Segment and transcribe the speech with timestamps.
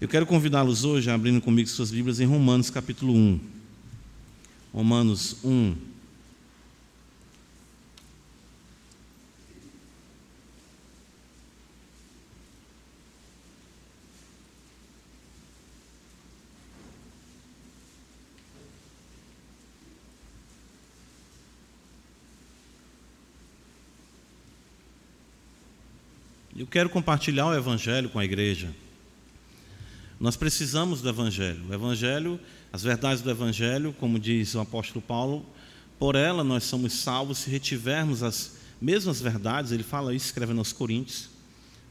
[0.00, 3.40] Eu quero convidá-los hoje a abrindo comigo suas Bíblias em Romanos capítulo 1.
[4.72, 5.74] Romanos 1.
[26.56, 28.72] Eu quero compartilhar o Evangelho com a igreja.
[30.20, 31.60] Nós precisamos do Evangelho.
[31.68, 32.40] O Evangelho,
[32.72, 35.46] as verdades do Evangelho, como diz o apóstolo Paulo,
[35.98, 39.70] por ela nós somos salvos se retivermos as mesmas verdades.
[39.70, 41.30] Ele fala isso escrevendo aos Coríntios.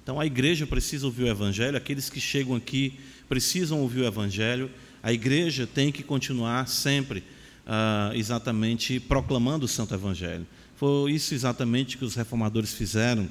[0.04, 4.70] Então a igreja precisa ouvir o Evangelho, aqueles que chegam aqui precisam ouvir o Evangelho.
[5.02, 10.46] A igreja tem que continuar sempre uh, exatamente proclamando o Santo Evangelho.
[10.76, 13.28] Foi isso exatamente que os reformadores fizeram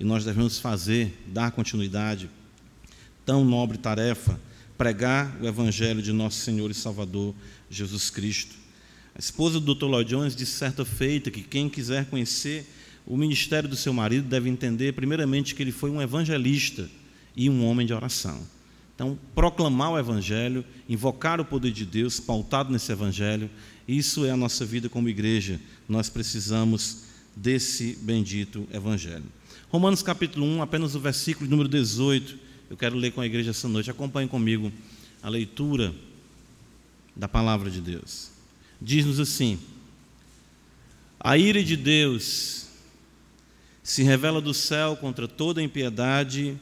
[0.00, 2.30] e nós devemos fazer, dar continuidade.
[3.28, 4.40] Tão nobre tarefa,
[4.78, 7.34] pregar o Evangelho de nosso Senhor e Salvador
[7.68, 8.54] Jesus Cristo.
[9.14, 9.84] A esposa do Dr.
[9.84, 12.66] Lloyd Jones disse certa feita que quem quiser conhecer
[13.04, 16.88] o ministério do seu marido deve entender, primeiramente, que ele foi um evangelista
[17.36, 18.40] e um homem de oração.
[18.94, 23.50] Então, proclamar o Evangelho, invocar o poder de Deus, pautado nesse Evangelho,
[23.86, 25.60] isso é a nossa vida como igreja.
[25.86, 27.02] Nós precisamos
[27.36, 29.26] desse bendito Evangelho.
[29.68, 33.68] Romanos capítulo 1, apenas o versículo número 18, eu quero ler com a igreja essa
[33.68, 33.90] noite.
[33.90, 34.70] Acompanhe comigo
[35.22, 35.94] a leitura
[37.16, 38.30] da palavra de Deus.
[38.80, 39.58] Diz-nos assim:
[41.18, 42.66] A ira de Deus
[43.82, 46.58] se revela do céu contra toda impiedade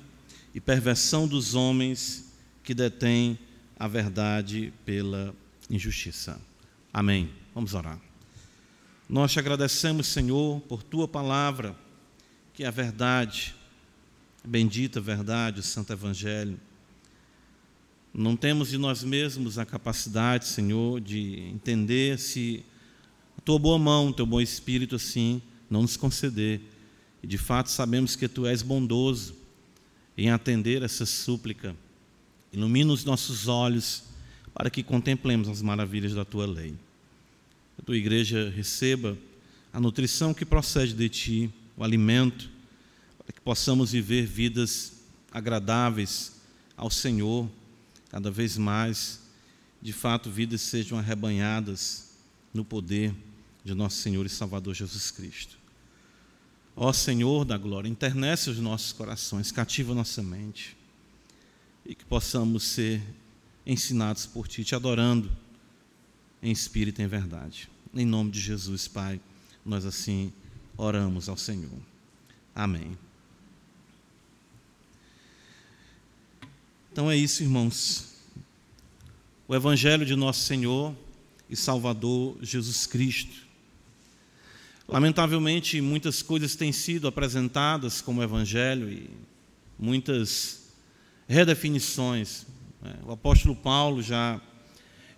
[0.54, 3.36] e perversão dos homens que detêm
[3.76, 5.34] a verdade pela
[5.68, 6.40] injustiça.
[6.92, 7.28] Amém.
[7.52, 8.00] Vamos orar.
[9.08, 11.76] Nós te agradecemos, Senhor, por tua palavra
[12.54, 13.55] que é a verdade,
[14.46, 16.58] bendita verdade, o Santo Evangelho.
[18.14, 22.64] Não temos de nós mesmos a capacidade, Senhor, de entender se
[23.36, 26.60] a tua boa mão, o teu bom espírito, assim, não nos conceder.
[27.22, 29.34] E de fato sabemos que tu és bondoso
[30.16, 31.76] em atender essa súplica.
[32.52, 34.04] Ilumina os nossos olhos
[34.54, 36.74] para que contemplemos as maravilhas da tua lei.
[37.78, 39.18] A tua igreja receba
[39.72, 42.48] a nutrição que procede de ti o alimento,
[43.26, 44.92] para que possamos viver vidas
[45.32, 46.36] agradáveis
[46.76, 47.50] ao Senhor,
[48.08, 49.20] cada vez mais,
[49.82, 52.12] de fato, vidas sejam arrebanhadas
[52.54, 53.12] no poder
[53.64, 55.58] de nosso Senhor e Salvador Jesus Cristo.
[56.76, 60.76] Ó Senhor da glória, internece os nossos corações, cativa nossa mente,
[61.84, 63.02] e que possamos ser
[63.66, 65.30] ensinados por Ti, te adorando
[66.40, 67.68] em espírito e em verdade.
[67.92, 69.20] Em nome de Jesus, Pai,
[69.64, 70.32] nós assim
[70.76, 71.80] oramos ao Senhor.
[72.54, 72.96] Amém.
[76.96, 78.14] Então é isso, irmãos.
[79.46, 80.96] O Evangelho de nosso Senhor
[81.46, 83.36] e Salvador Jesus Cristo.
[84.88, 89.10] Lamentavelmente, muitas coisas têm sido apresentadas como Evangelho e
[89.78, 90.70] muitas
[91.28, 92.46] redefinições.
[92.80, 92.94] Né?
[93.04, 94.40] O apóstolo Paulo, já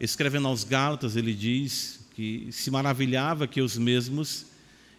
[0.00, 4.46] escrevendo aos Gálatas, ele diz que se maravilhava que os mesmos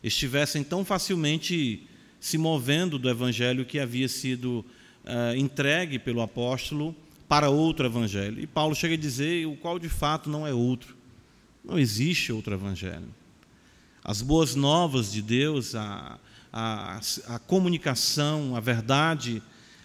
[0.01, 1.85] estivessem tão facilmente
[2.21, 4.63] se movendo do evangelho que havia sido
[5.09, 6.95] uh, entregue pelo apóstolo
[7.27, 8.39] para outro evangelho.
[8.39, 10.95] E Paulo chega a dizer o qual de fato não é outro.
[11.63, 13.07] Não existe outro evangelho.
[14.03, 16.17] As boas novas de Deus, a,
[16.51, 19.43] a, a comunicação, a verdade,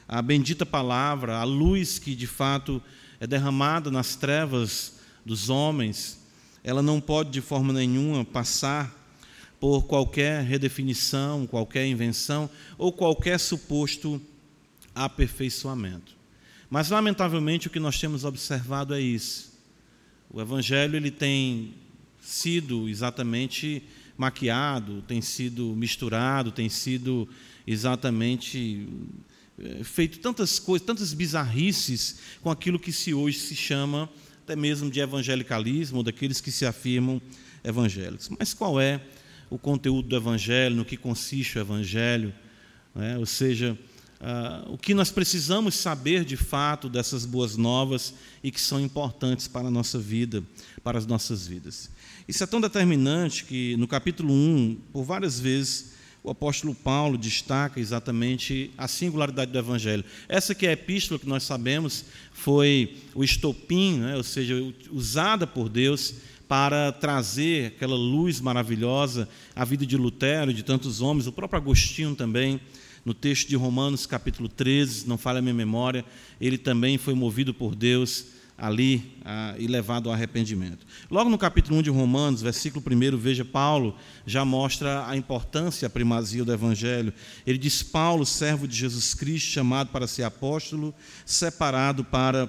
[0.08, 2.82] a bendita palavra, a luz que de fato
[3.20, 6.20] é derramada nas trevas dos homens,
[6.62, 8.94] ela não pode de forma nenhuma passar
[9.60, 14.20] por qualquer redefinição, qualquer invenção ou qualquer suposto
[14.94, 16.16] aperfeiçoamento.
[16.70, 19.52] Mas lamentavelmente o que nós temos observado é isso.
[20.30, 21.74] O evangelho ele tem
[22.20, 23.82] sido exatamente
[24.16, 27.28] maquiado, tem sido misturado, tem sido
[27.66, 28.88] exatamente
[29.58, 34.08] eh, feito tantas coisas, tantas bizarrices com aquilo que se hoje se chama
[34.44, 37.20] até mesmo de evangelicalismo, daqueles que se afirmam
[37.64, 38.28] evangélicos.
[38.28, 39.00] Mas qual é
[39.48, 42.34] o conteúdo do Evangelho, no que consiste o Evangelho,
[42.94, 43.16] né?
[43.16, 43.78] ou seja,
[44.24, 49.46] uh, o que nós precisamos saber de fato dessas boas novas e que são importantes
[49.46, 50.42] para a nossa vida,
[50.82, 51.90] para as nossas vidas.
[52.26, 55.92] Isso é tão determinante que no capítulo 1, por várias vezes,
[56.22, 60.02] o apóstolo Paulo destaca exatamente a singularidade do Evangelho.
[60.26, 64.16] Essa que é a epístola que nós sabemos foi o estopim, né?
[64.16, 64.54] ou seja,
[64.90, 66.14] usada por Deus
[66.48, 71.60] para trazer aquela luz maravilhosa à vida de Lutero e de tantos homens, o próprio
[71.60, 72.58] Agostinho também
[73.04, 76.04] no texto de Romanos, capítulo 13, não falha a minha memória,
[76.40, 80.86] ele também foi movido por Deus ali ah, e levado ao arrependimento.
[81.10, 85.90] Logo no capítulo 1 de Romanos, versículo 1, veja, Paulo já mostra a importância, a
[85.90, 87.12] primazia do Evangelho.
[87.46, 90.94] Ele diz: Paulo, servo de Jesus Cristo, chamado para ser apóstolo,
[91.26, 92.48] separado para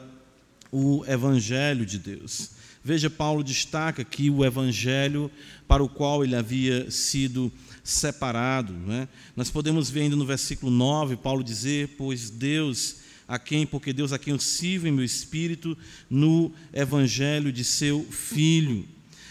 [0.72, 2.52] o Evangelho de Deus.
[2.84, 5.32] Veja, Paulo destaca que o Evangelho
[5.68, 7.52] para o qual ele havia sido
[7.86, 8.74] separado.
[8.74, 9.08] Né?
[9.36, 12.98] Nós podemos ver ainda no versículo 9, Paulo dizer: Pois Deus
[13.28, 15.78] a quem, porque Deus a quem eu sirvo em meu espírito
[16.10, 18.86] no evangelho de seu filho.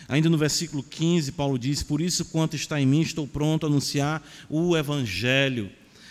[0.08, 3.68] Ainda no versículo 15, Paulo diz: Por isso, quanto está em mim, estou pronto a
[3.68, 5.70] anunciar o evangelho.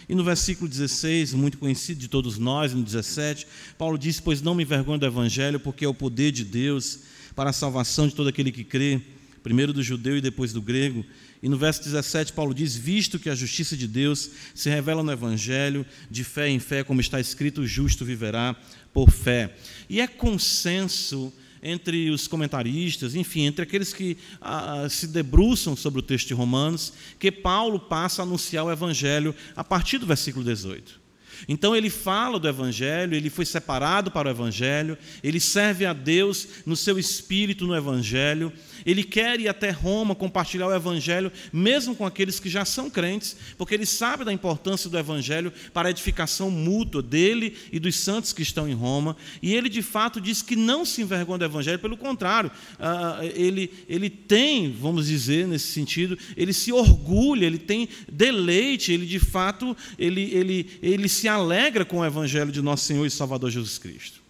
[0.09, 3.47] E no versículo 16, muito conhecido de todos nós, no 17,
[3.77, 6.99] Paulo diz: Pois não me envergonho do evangelho, porque é o poder de Deus
[7.35, 8.99] para a salvação de todo aquele que crê,
[9.41, 11.05] primeiro do judeu e depois do grego
[11.43, 15.11] e no verso 17, Paulo diz: Visto que a justiça de Deus se revela no
[15.11, 18.55] Evangelho, de fé em fé, como está escrito, o justo viverá
[18.93, 19.53] por fé.
[19.89, 26.03] E é consenso entre os comentaristas, enfim, entre aqueles que ah, se debruçam sobre o
[26.03, 31.02] texto de Romanos, que Paulo passa a anunciar o Evangelho a partir do versículo 18.
[31.47, 36.47] Então ele fala do Evangelho, ele foi separado para o Evangelho, ele serve a Deus
[36.65, 38.51] no seu espírito no Evangelho,
[38.85, 43.35] ele quer ir até Roma compartilhar o Evangelho, mesmo com aqueles que já são crentes,
[43.57, 48.33] porque ele sabe da importância do Evangelho para a edificação mútua dele e dos santos
[48.33, 51.79] que estão em Roma, e ele de fato diz que não se envergonha do Evangelho,
[51.79, 57.87] pelo contrário, ah, ele, ele tem, vamos dizer nesse sentido, ele se orgulha, ele tem
[58.11, 63.05] deleite, ele de fato, ele, ele, ele se alegra com o Evangelho de nosso Senhor
[63.05, 64.21] e Salvador Jesus Cristo.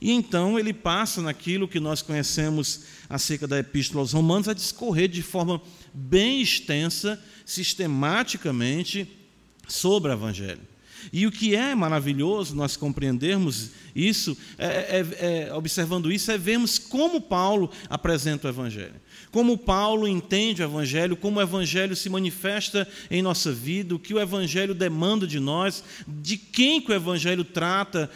[0.00, 5.08] E então ele passa naquilo que nós conhecemos acerca da Epístola aos Romanos a discorrer
[5.08, 5.60] de forma
[5.92, 9.06] bem extensa, sistematicamente,
[9.68, 10.71] sobre o Evangelho.
[11.12, 16.78] E o que é maravilhoso nós compreendermos isso, é, é, é, observando isso, é vermos
[16.78, 19.00] como Paulo apresenta o Evangelho.
[19.30, 24.14] Como Paulo entende o Evangelho, como o Evangelho se manifesta em nossa vida, o que
[24.14, 28.10] o Evangelho demanda de nós, de quem que o Evangelho trata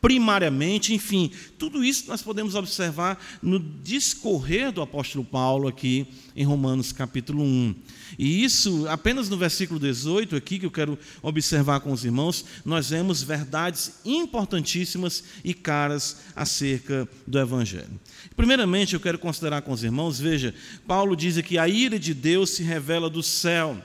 [0.00, 6.92] primariamente, enfim, tudo isso nós podemos observar no discorrer do apóstolo Paulo aqui em Romanos
[6.92, 7.74] capítulo 1.
[8.18, 12.90] E isso, apenas no versículo 18 aqui, que eu quero observar com os irmãos, nós
[12.90, 17.98] vemos verdades importantíssimas e caras acerca do Evangelho.
[18.36, 20.54] Primeiramente, eu quero considerar com os irmãos, veja,
[20.86, 23.76] Paulo diz que a ira de Deus se revela do céu.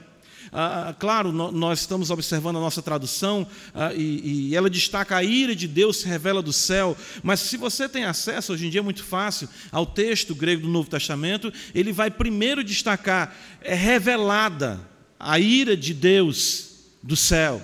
[0.52, 5.24] Ah, ah claro, nós estamos observando a nossa tradução ah, e, e, ela destaca a
[5.24, 8.80] ira de Deus se revela do céu, mas se você tem acesso, hoje em dia
[8.80, 14.78] é muito fácil, ao texto grego do Novo Testamento, ele vai primeiro destacar, é revelada
[15.18, 16.72] a ira de Deus
[17.02, 17.62] do céu.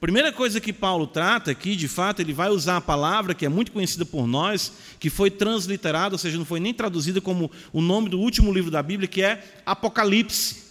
[0.00, 3.48] Primeira coisa que Paulo trata aqui, de fato, ele vai usar a palavra que é
[3.48, 7.80] muito conhecida por nós, que foi transliterada, ou seja, não foi nem traduzida como o
[7.80, 10.67] nome do último livro da Bíblia, que é Apocalipse.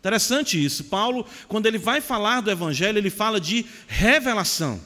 [0.00, 0.84] Interessante isso.
[0.84, 4.80] Paulo, quando ele vai falar do Evangelho, ele fala de revelação.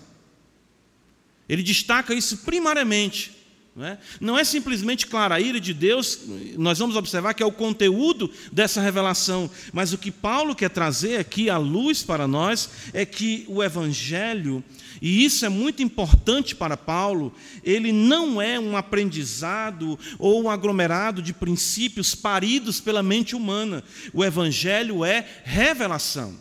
[1.49, 3.32] Ele destaca isso primariamente.
[3.76, 3.99] Não é?
[4.20, 6.20] não é simplesmente, claro, a ira de Deus,
[6.56, 11.16] nós vamos observar que é o conteúdo dessa revelação, mas o que Paulo quer trazer
[11.16, 14.62] aqui à luz para nós é que o Evangelho
[15.05, 17.31] e isso é muito importante para Paulo,
[17.62, 23.85] ele não é um aprendizado ou um aglomerado de princípios paridos pela mente humana.
[24.14, 26.35] O Evangelho é revelação.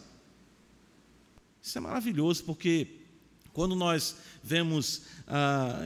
[1.62, 2.88] Isso é maravilhoso, porque
[3.52, 5.80] quando nós vemos ah,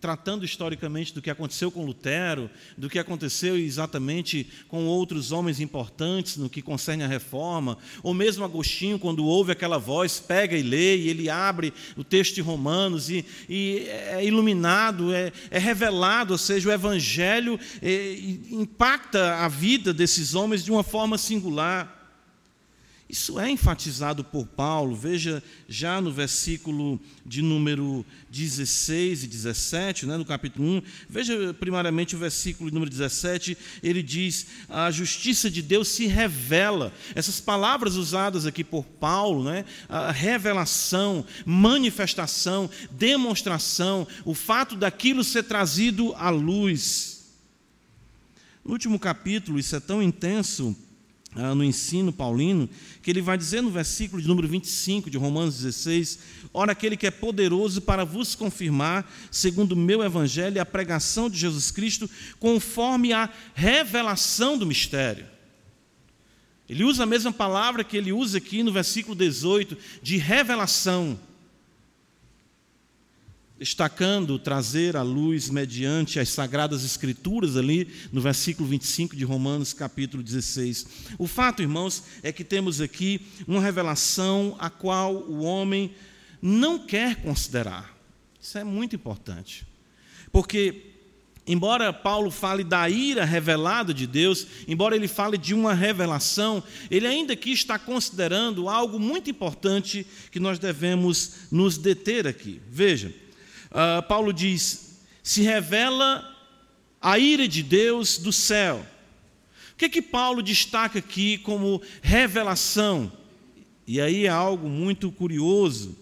[0.00, 6.38] tratando historicamente do que aconteceu com Lutero, do que aconteceu exatamente com outros homens importantes
[6.38, 10.96] no que concerne a reforma, ou mesmo Agostinho, quando ouve aquela voz, pega e lê,
[10.96, 16.38] e ele abre o texto de Romanos e, e é iluminado, é, é, revelado, ou
[16.38, 18.16] seja, o Evangelho é,
[18.50, 21.97] impacta a vida desses homens de uma forma singular.
[23.08, 30.18] Isso é enfatizado por Paulo, veja já no versículo de número 16 e 17, né,
[30.18, 35.88] no capítulo 1, veja primariamente o versículo número 17, ele diz: a justiça de Deus
[35.88, 36.92] se revela.
[37.14, 45.44] Essas palavras usadas aqui por Paulo, né, a revelação, manifestação, demonstração, o fato daquilo ser
[45.44, 47.24] trazido à luz.
[48.62, 50.76] No último capítulo, isso é tão intenso
[51.34, 52.68] ah, no ensino paulino,
[53.02, 56.18] que ele vai dizer no versículo de número 25 de Romanos 16:
[56.52, 61.38] Ora, aquele que é poderoso para vos confirmar, segundo o meu evangelho, a pregação de
[61.38, 62.08] Jesus Cristo,
[62.38, 65.26] conforme a revelação do mistério.
[66.68, 71.18] Ele usa a mesma palavra que ele usa aqui no versículo 18, de revelação
[73.58, 80.22] destacando trazer à luz mediante as sagradas escrituras ali no versículo 25 de Romanos, capítulo
[80.22, 80.86] 16.
[81.18, 85.92] O fato, irmãos, é que temos aqui uma revelação a qual o homem
[86.40, 87.96] não quer considerar.
[88.40, 89.66] Isso é muito importante.
[90.30, 90.92] Porque
[91.44, 97.08] embora Paulo fale da ira revelada de Deus, embora ele fale de uma revelação, ele
[97.08, 102.60] ainda aqui está considerando algo muito importante que nós devemos nos deter aqui.
[102.70, 103.12] Veja,
[103.70, 106.24] uh, Paulo diz: se revela
[107.00, 108.84] a ira de Deus do céu.
[109.72, 113.12] O que é que Paulo destaca aqui como revelação?
[113.86, 115.96] E aí é algo muito curioso,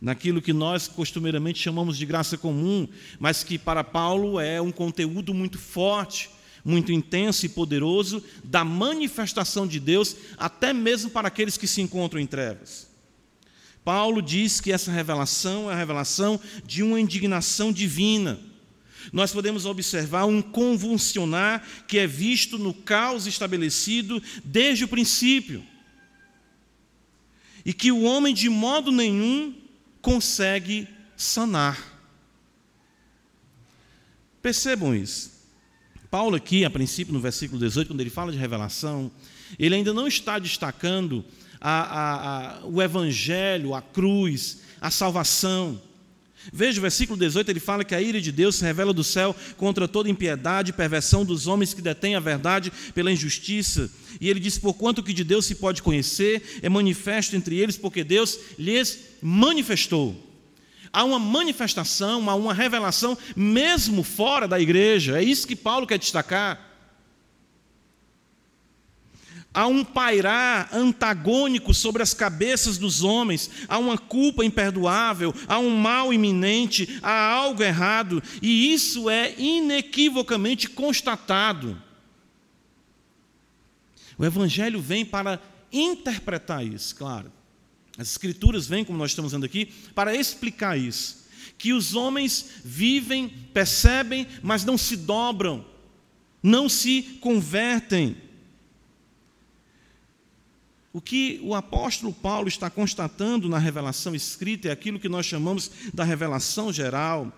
[0.00, 5.32] naquilo que nós costumeiramente chamamos de graça comum, mas que para Paulo é um conteúdo
[5.32, 6.28] muito forte,
[6.64, 12.20] muito intenso e poderoso da manifestação de Deus, até mesmo para aqueles que se encontram
[12.20, 12.89] em trevas.
[13.90, 18.38] Paulo diz que essa revelação é a revelação de uma indignação divina.
[19.12, 25.66] Nós podemos observar um convulsionar que é visto no caos estabelecido desde o princípio.
[27.64, 29.56] E que o homem de modo nenhum
[30.00, 31.76] consegue sanar.
[34.40, 35.32] Percebam isso.
[36.08, 39.10] Paulo, aqui, a princípio, no versículo 18, quando ele fala de revelação,
[39.58, 41.24] ele ainda não está destacando
[41.60, 45.80] a, a, a, o Evangelho, a cruz, a salvação.
[46.52, 49.36] Veja o versículo 18, ele fala que a ira de Deus se revela do céu
[49.58, 53.90] contra toda impiedade e perversão dos homens que detêm a verdade pela injustiça.
[54.18, 58.02] E ele diz: Porquanto que de Deus se pode conhecer, é manifesto entre eles, porque
[58.02, 60.28] Deus lhes manifestou.
[60.92, 65.18] Há uma manifestação, há uma revelação, mesmo fora da igreja.
[65.18, 66.69] É isso que Paulo quer destacar.
[69.52, 75.76] Há um pairar antagônico sobre as cabeças dos homens, há uma culpa imperdoável, há um
[75.76, 81.80] mal iminente, há algo errado, e isso é inequivocamente constatado.
[84.16, 85.40] O Evangelho vem para
[85.72, 87.32] interpretar isso, claro.
[87.98, 91.26] As Escrituras vêm, como nós estamos vendo aqui, para explicar isso.
[91.58, 95.64] Que os homens vivem, percebem, mas não se dobram,
[96.42, 98.16] não se convertem.
[100.92, 105.70] O que o apóstolo Paulo está constatando na revelação escrita é aquilo que nós chamamos
[105.94, 107.32] da revelação geral,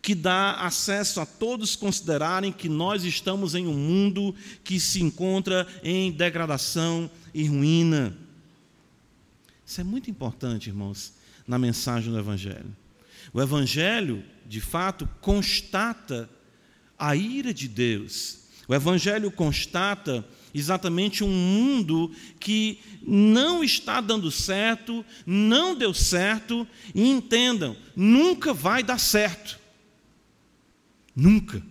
[0.00, 4.34] que dá acesso a todos considerarem que nós estamos em um mundo
[4.64, 8.16] que se encontra em degradação e ruína.
[9.64, 11.12] Isso é muito importante, irmãos,
[11.46, 12.76] na mensagem do Evangelho.
[13.32, 16.28] O Evangelho, de fato, constata
[16.98, 18.38] a ira de Deus.
[18.66, 27.08] O Evangelho constata exatamente um mundo que não está dando certo, não deu certo, e
[27.08, 29.58] entendam, nunca vai dar certo.
[31.14, 31.62] Nunca.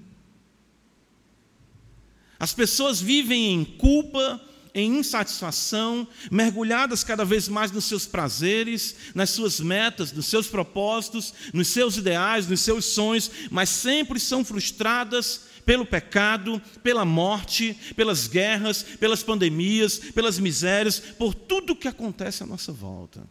[2.39, 4.41] As pessoas vivem em culpa,
[4.73, 11.33] em insatisfação, mergulhadas cada vez mais nos seus prazeres, nas suas metas, nos seus propósitos,
[11.53, 18.27] nos seus ideais, nos seus sonhos, mas sempre são frustradas pelo pecado, pela morte, pelas
[18.27, 23.27] guerras, pelas pandemias, pelas misérias, por tudo que acontece à nossa volta.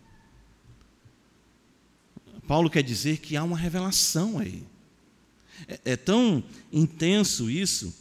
[2.46, 4.64] Paulo quer dizer que há uma revelação aí.
[5.68, 7.94] É, é tão intenso isso,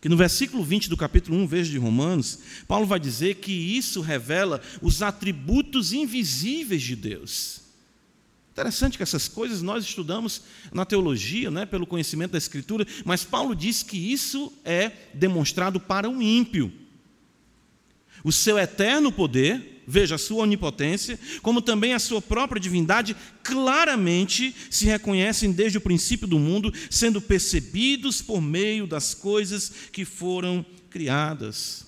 [0.00, 2.38] que no versículo 20 do capítulo 1, veja de Romanos,
[2.68, 7.65] Paulo vai dizer que isso revela os atributos invisíveis de Deus.
[8.56, 10.40] Interessante que essas coisas nós estudamos
[10.72, 16.08] na teologia, né, pelo conhecimento da Escritura, mas Paulo diz que isso é demonstrado para
[16.08, 16.72] o ímpio.
[18.24, 24.56] O seu eterno poder, veja a sua onipotência, como também a sua própria divindade, claramente
[24.70, 30.64] se reconhecem desde o princípio do mundo, sendo percebidos por meio das coisas que foram
[30.88, 31.84] criadas.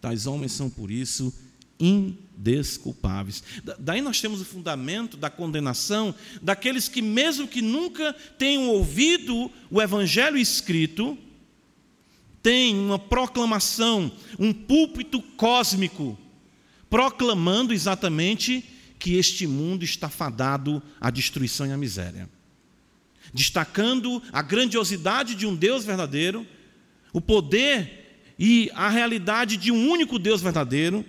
[0.00, 1.34] Tais homens são, por isso,
[1.78, 3.42] indesculpáveis.
[3.78, 9.80] Daí nós temos o fundamento da condenação daqueles que, mesmo que nunca tenham ouvido o
[9.80, 11.18] Evangelho escrito,
[12.42, 16.18] têm uma proclamação, um púlpito cósmico,
[16.88, 18.64] proclamando exatamente
[18.98, 22.28] que este mundo está fadado à destruição e à miséria.
[23.34, 26.46] Destacando a grandiosidade de um Deus verdadeiro,
[27.12, 31.04] o poder e a realidade de um único Deus verdadeiro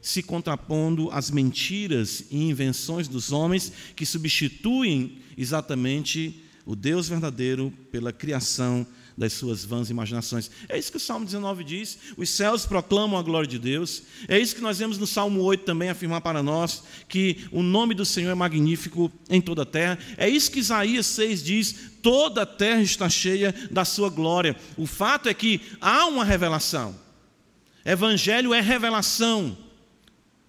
[0.00, 8.12] se contrapondo às mentiras e invenções dos homens que substituem exatamente o Deus verdadeiro pela
[8.12, 8.86] criação
[9.18, 10.48] das suas vãs imaginações.
[10.68, 11.98] É isso que o Salmo 19 diz.
[12.16, 14.04] Os céus proclamam a glória de Deus.
[14.28, 17.94] É isso que nós vemos no Salmo 8 também afirmar para nós que o nome
[17.94, 19.98] do Senhor é magnífico em toda a terra.
[20.16, 24.54] É isso que Isaías 6 diz: toda a terra está cheia da sua glória.
[24.76, 26.94] O fato é que há uma revelação.
[27.84, 29.56] Evangelho é revelação.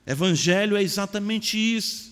[0.10, 2.10] Evangelho é exatamente isso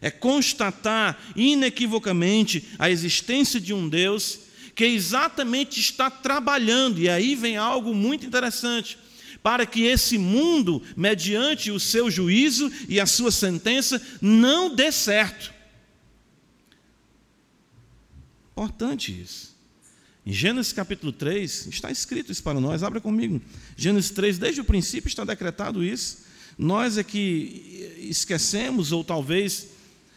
[0.00, 4.40] é constatar inequivocamente a existência de um Deus
[4.74, 8.96] que exatamente está trabalhando, e aí vem algo muito interessante,
[9.42, 15.52] para que esse mundo, mediante o seu juízo e a sua sentença, não dê certo.
[18.52, 19.56] Importante isso.
[20.24, 23.40] Em Gênesis capítulo 3, está escrito isso para nós, abra comigo.
[23.76, 26.27] Gênesis 3, desde o princípio está decretado isso.
[26.58, 29.68] Nós é que esquecemos, ou talvez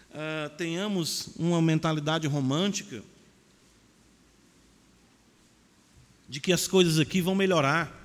[0.10, 3.04] uh, tenhamos uma mentalidade romântica
[6.28, 7.96] de que as coisas aqui vão melhorar,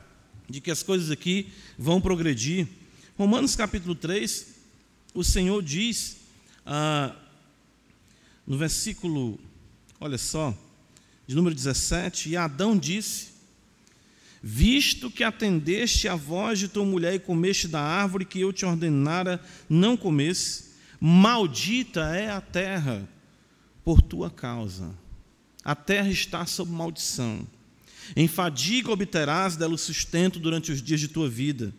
[0.50, 2.68] de que as coisas aqui vão progredir.
[3.16, 4.48] Romanos capítulo 3,
[5.14, 6.18] o Senhor diz,
[6.66, 7.16] uh,
[8.46, 9.40] no versículo,
[9.98, 10.54] olha só,
[11.26, 13.28] de número 17: E Adão disse:
[14.48, 18.64] Visto que atendeste a voz de tua mulher e comeste da árvore que eu te
[18.64, 20.66] ordenara não comesse,
[21.00, 23.08] Maldita é a terra
[23.84, 24.94] por tua causa.
[25.64, 27.44] A terra está sob maldição.
[28.14, 31.74] Em fadiga obterás dela o sustento durante os dias de tua vida.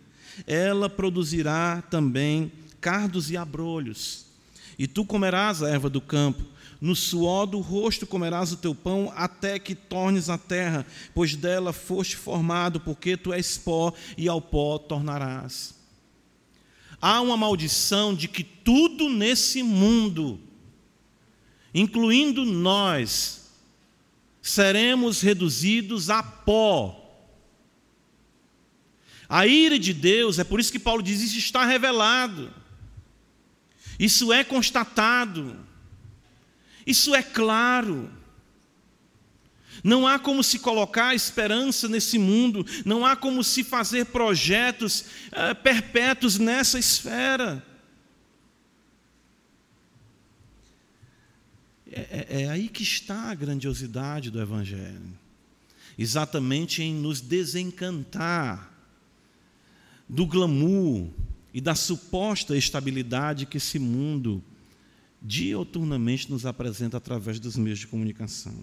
[0.45, 4.25] Ela produzirá também cardos e abrolhos.
[4.77, 6.43] E tu comerás a erva do campo.
[6.79, 11.73] No suor do rosto comerás o teu pão, até que tornes a terra, pois dela
[11.73, 15.75] foste formado, porque tu és pó, e ao pó tornarás.
[17.01, 20.39] Há uma maldição de que tudo nesse mundo,
[21.73, 23.51] incluindo nós,
[24.41, 27.03] seremos reduzidos a pó.
[29.29, 32.53] A ira de Deus, é por isso que Paulo diz: isso está revelado,
[33.99, 35.66] isso é constatado,
[36.87, 38.09] isso é claro.
[39.83, 45.53] Não há como se colocar esperança nesse mundo, não há como se fazer projetos é,
[45.53, 47.63] perpétuos nessa esfera.
[51.91, 55.17] É, é, é aí que está a grandiosidade do Evangelho
[55.97, 58.71] exatamente em nos desencantar
[60.07, 61.09] do glamour
[61.53, 64.43] e da suposta estabilidade que esse mundo
[65.21, 68.53] dioturnamente nos apresenta através dos meios de comunicação.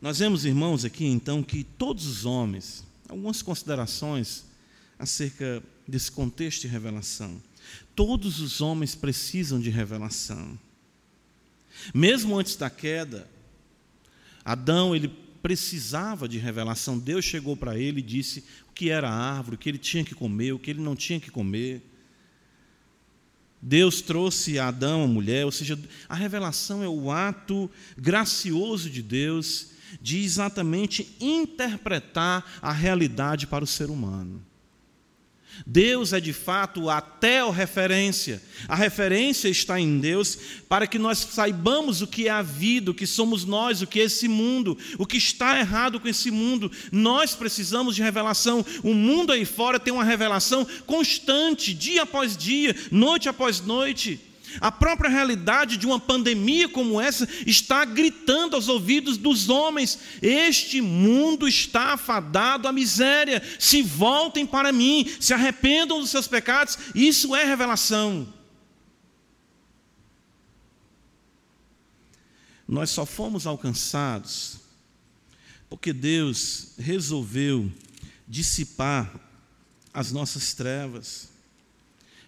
[0.00, 4.46] Nós vemos, irmãos, aqui então que todos os homens, algumas considerações
[4.98, 7.40] acerca desse contexto de revelação.
[7.94, 10.58] Todos os homens precisam de revelação.
[11.94, 13.28] Mesmo antes da queda,
[14.44, 15.08] Adão ele
[15.42, 16.98] precisava de revelação.
[16.98, 20.04] Deus chegou para ele e disse o que era a árvore, o que ele tinha
[20.04, 21.82] que comer, o que ele não tinha que comer.
[23.62, 29.02] Deus trouxe a Adão a mulher, ou seja, a revelação é o ato gracioso de
[29.02, 29.70] Deus
[30.00, 34.42] de exatamente interpretar a realidade para o ser humano.
[35.66, 37.02] Deus é de fato a
[37.54, 38.42] referência.
[38.66, 42.94] A referência está em Deus para que nós saibamos o que é a vida, o
[42.94, 46.70] que somos nós, o que é esse mundo, o que está errado com esse mundo.
[46.90, 48.64] Nós precisamos de revelação.
[48.82, 54.29] O mundo aí fora tem uma revelação constante, dia após dia, noite após noite.
[54.58, 60.80] A própria realidade de uma pandemia como essa está gritando aos ouvidos dos homens: este
[60.80, 63.42] mundo está afadado à miséria.
[63.58, 66.78] Se voltem para mim, se arrependam dos seus pecados.
[66.94, 68.32] Isso é revelação.
[72.66, 74.60] Nós só fomos alcançados
[75.68, 77.70] porque Deus resolveu
[78.26, 79.12] dissipar
[79.94, 81.28] as nossas trevas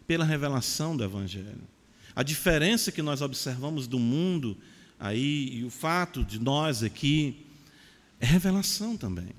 [0.07, 1.72] pela revelação do Evangelho.
[2.15, 4.57] A diferença que nós observamos do mundo
[4.99, 7.47] aí e o fato de nós aqui
[8.21, 9.31] é revelação também.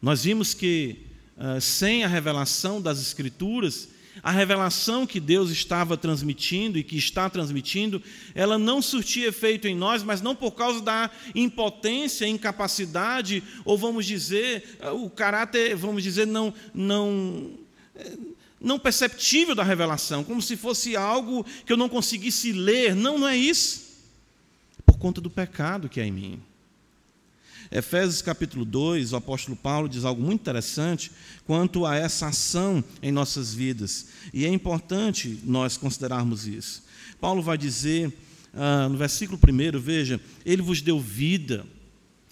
[0.00, 0.98] Nós vimos que
[1.36, 3.88] uh, sem a revelação das Escrituras,
[4.22, 8.02] a revelação que Deus estava transmitindo e que está transmitindo,
[8.34, 14.06] ela não surtia efeito em nós, mas não por causa da impotência, incapacidade, ou vamos
[14.06, 17.50] dizer, ah, o caráter, vamos dizer, não, não,
[17.94, 18.16] eh,
[18.60, 22.94] não perceptível da revelação, como se fosse algo que eu não conseguisse ler.
[22.94, 23.88] Não, não é isso.
[24.84, 26.42] Por conta do pecado que há em mim.
[27.72, 31.12] Efésios capítulo 2, o apóstolo Paulo diz algo muito interessante
[31.46, 34.08] quanto a essa ação em nossas vidas.
[34.34, 36.82] E é importante nós considerarmos isso.
[37.20, 38.12] Paulo vai dizer
[38.52, 41.64] ah, no versículo 1, veja, Ele vos deu vida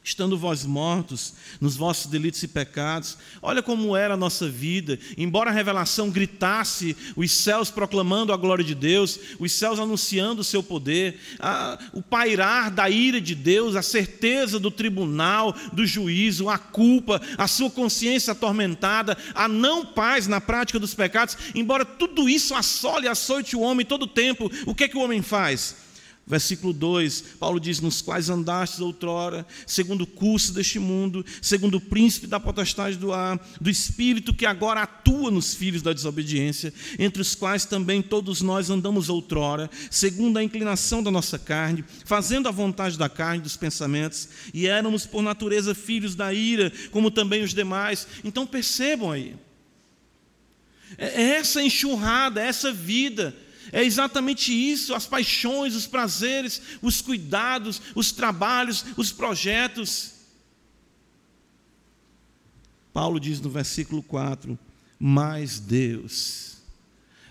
[0.09, 3.19] estando vós mortos nos vossos delitos e pecados.
[3.43, 4.99] Olha como era a nossa vida.
[5.17, 10.45] Embora a revelação gritasse, os céus proclamando a glória de Deus, os céus anunciando o
[10.45, 16.49] seu poder, a, o pairar da ira de Deus, a certeza do tribunal, do juízo,
[16.49, 22.29] a culpa, a sua consciência atormentada, a não paz na prática dos pecados, embora tudo
[22.29, 25.21] isso assole e açoite o homem todo o tempo, o que é que o homem
[25.23, 25.88] faz?
[26.29, 31.81] Versículo 2, Paulo diz: Nos quais andastes outrora, segundo o curso deste mundo, segundo o
[31.81, 37.23] príncipe da potestade do ar, do espírito que agora atua nos filhos da desobediência, entre
[37.23, 42.53] os quais também todos nós andamos outrora, segundo a inclinação da nossa carne, fazendo a
[42.53, 47.55] vontade da carne dos pensamentos, e éramos por natureza filhos da ira, como também os
[47.55, 48.07] demais.
[48.23, 49.35] Então percebam aí,
[50.99, 53.35] é, é essa enxurrada, é essa vida
[53.73, 60.13] é exatamente isso: as paixões, os prazeres, os cuidados, os trabalhos, os projetos.
[62.93, 64.59] Paulo diz no versículo 4:
[64.99, 66.59] Mas Deus,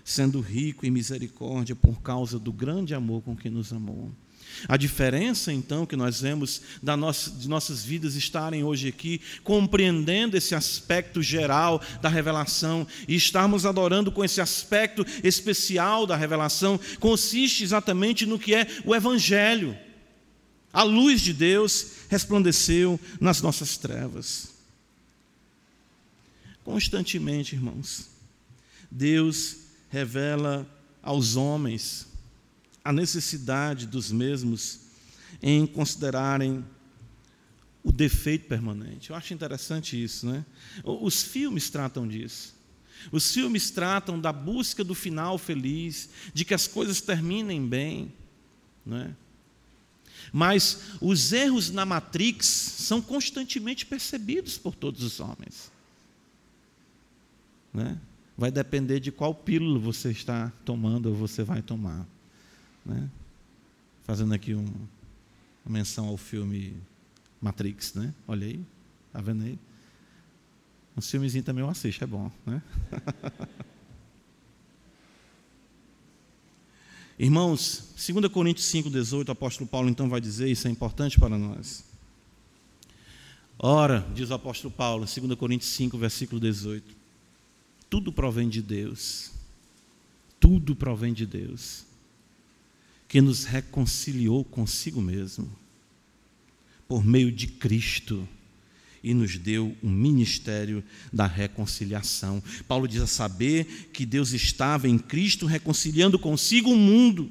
[0.04, 4.10] sendo rico em misericórdia por causa do grande amor com que nos amou,
[4.66, 10.36] a diferença, então, que nós vemos da nossa, de nossas vidas estarem hoje aqui, compreendendo
[10.36, 17.62] esse aspecto geral da revelação e estarmos adorando com esse aspecto especial da revelação, consiste
[17.62, 19.76] exatamente no que é o Evangelho.
[20.72, 24.48] A luz de Deus resplandeceu nas nossas trevas.
[26.64, 28.10] Constantemente, irmãos,
[28.90, 29.56] Deus
[29.88, 30.66] revela
[31.02, 32.07] aos homens
[32.88, 34.80] a necessidade dos mesmos
[35.42, 36.64] em considerarem
[37.84, 39.10] o defeito permanente.
[39.10, 40.42] Eu acho interessante isso, né?
[40.82, 42.54] Os filmes tratam disso.
[43.12, 48.10] Os filmes tratam da busca do final feliz, de que as coisas terminem bem,
[48.86, 49.14] né?
[50.32, 55.70] Mas os erros na Matrix são constantemente percebidos por todos os homens.
[57.70, 57.98] Né?
[58.34, 62.08] Vai depender de qual pílula você está tomando ou você vai tomar.
[62.88, 63.08] Né?
[64.04, 64.64] Fazendo aqui um,
[65.64, 66.74] uma menção ao filme
[67.40, 68.12] Matrix, né?
[68.26, 68.60] Olha aí,
[69.12, 69.58] tá vendo aí?
[70.96, 72.60] Um filmezinho também eu assisto, é bom, né?
[77.18, 81.84] Irmãos, 2 Coríntios 5,18, o apóstolo Paulo então vai dizer, isso é importante para nós.
[83.58, 86.96] Ora, diz o apóstolo Paulo, 2 Coríntios 5, versículo 18:
[87.90, 89.32] tudo provém de Deus,
[90.38, 91.84] tudo provém de Deus,
[93.08, 95.50] que nos reconciliou consigo mesmo,
[96.86, 98.28] por meio de Cristo,
[99.02, 102.42] e nos deu o ministério da reconciliação.
[102.66, 107.30] Paulo diz a saber que Deus estava em Cristo reconciliando consigo o mundo,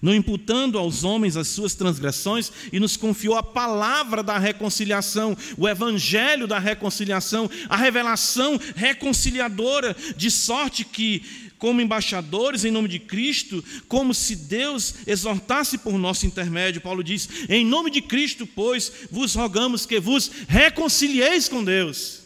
[0.00, 5.68] não imputando aos homens as suas transgressões, e nos confiou a palavra da reconciliação, o
[5.68, 13.62] evangelho da reconciliação, a revelação reconciliadora, de sorte que como embaixadores em nome de Cristo,
[13.86, 16.80] como se Deus exortasse por nosso intermédio.
[16.80, 22.22] Paulo diz: Em nome de Cristo, pois, vos rogamos que vos reconcilieis com Deus.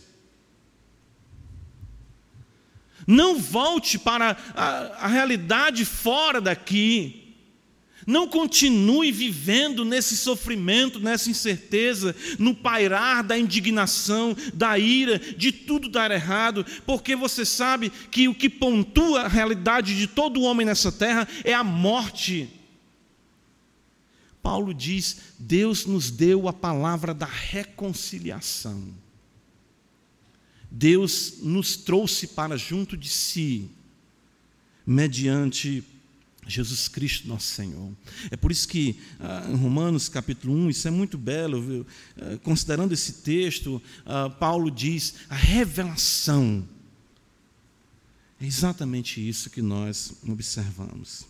[3.07, 7.26] Não volte para a, a realidade fora daqui.
[8.07, 15.88] Não continue vivendo nesse sofrimento, nessa incerteza, no pairar da indignação, da ira, de tudo
[15.88, 20.92] dar errado, porque você sabe que o que pontua a realidade de todo homem nessa
[20.92, 22.49] terra é a morte.
[24.40, 28.95] Paulo diz: Deus nos deu a palavra da reconciliação.
[30.71, 33.69] Deus nos trouxe para junto de si,
[34.87, 35.83] mediante
[36.46, 37.92] Jesus Cristo, nosso Senhor.
[38.30, 41.87] É por isso que ah, em Romanos capítulo 1, isso é muito belo, viu?
[42.16, 46.66] Ah, considerando esse texto, ah, Paulo diz: a revelação.
[48.40, 51.24] É exatamente isso que nós observamos.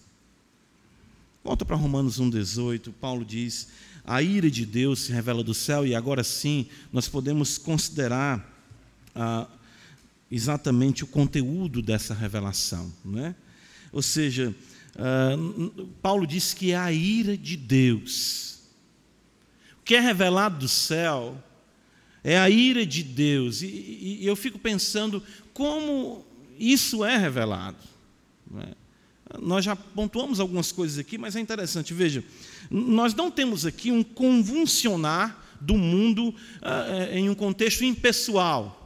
[1.43, 3.69] Volta para Romanos 1,18, Paulo diz:
[4.05, 8.55] a ira de Deus se revela do céu, e agora sim nós podemos considerar
[10.31, 12.93] exatamente o conteúdo dessa revelação.
[13.05, 13.35] Não é?
[13.93, 14.55] Ou seja,
[14.97, 18.61] Uh, Paulo diz que é a ira de Deus.
[19.79, 21.43] O que é revelado do céu
[22.25, 23.63] é a ira de Deus.
[23.63, 26.25] E, e, e eu fico pensando como
[26.59, 27.77] isso é revelado.
[28.59, 28.75] É?
[29.41, 31.93] Nós já pontuamos algumas coisas aqui, mas é interessante.
[31.93, 32.25] Veja,
[32.71, 38.86] nós não temos aqui um convulsionar do mundo uh, em um contexto impessoal.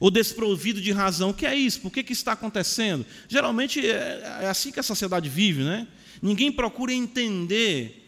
[0.00, 1.30] Ou desprovido de razão.
[1.30, 1.80] O que é isso?
[1.80, 3.04] Por que, que está acontecendo?
[3.28, 5.86] Geralmente é, é assim que a sociedade vive, né?
[6.22, 8.02] Ninguém procura entender.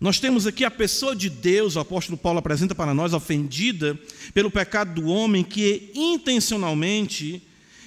[0.00, 3.98] Nós temos aqui a pessoa de Deus, o apóstolo Paulo apresenta para nós, ofendida
[4.34, 7.42] pelo pecado do homem que intencionalmente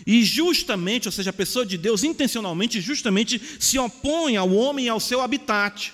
[0.05, 4.85] e justamente, ou seja, a pessoa de Deus intencionalmente e justamente se opõe ao homem
[4.85, 5.93] e ao seu habitat.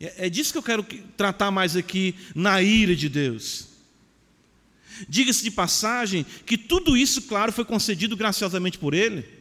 [0.00, 0.82] É, é disso que eu quero
[1.16, 3.68] tratar mais aqui na ira de Deus.
[5.08, 9.36] Diga-se de passagem que tudo isso, claro, foi concedido graciosamente por Ele.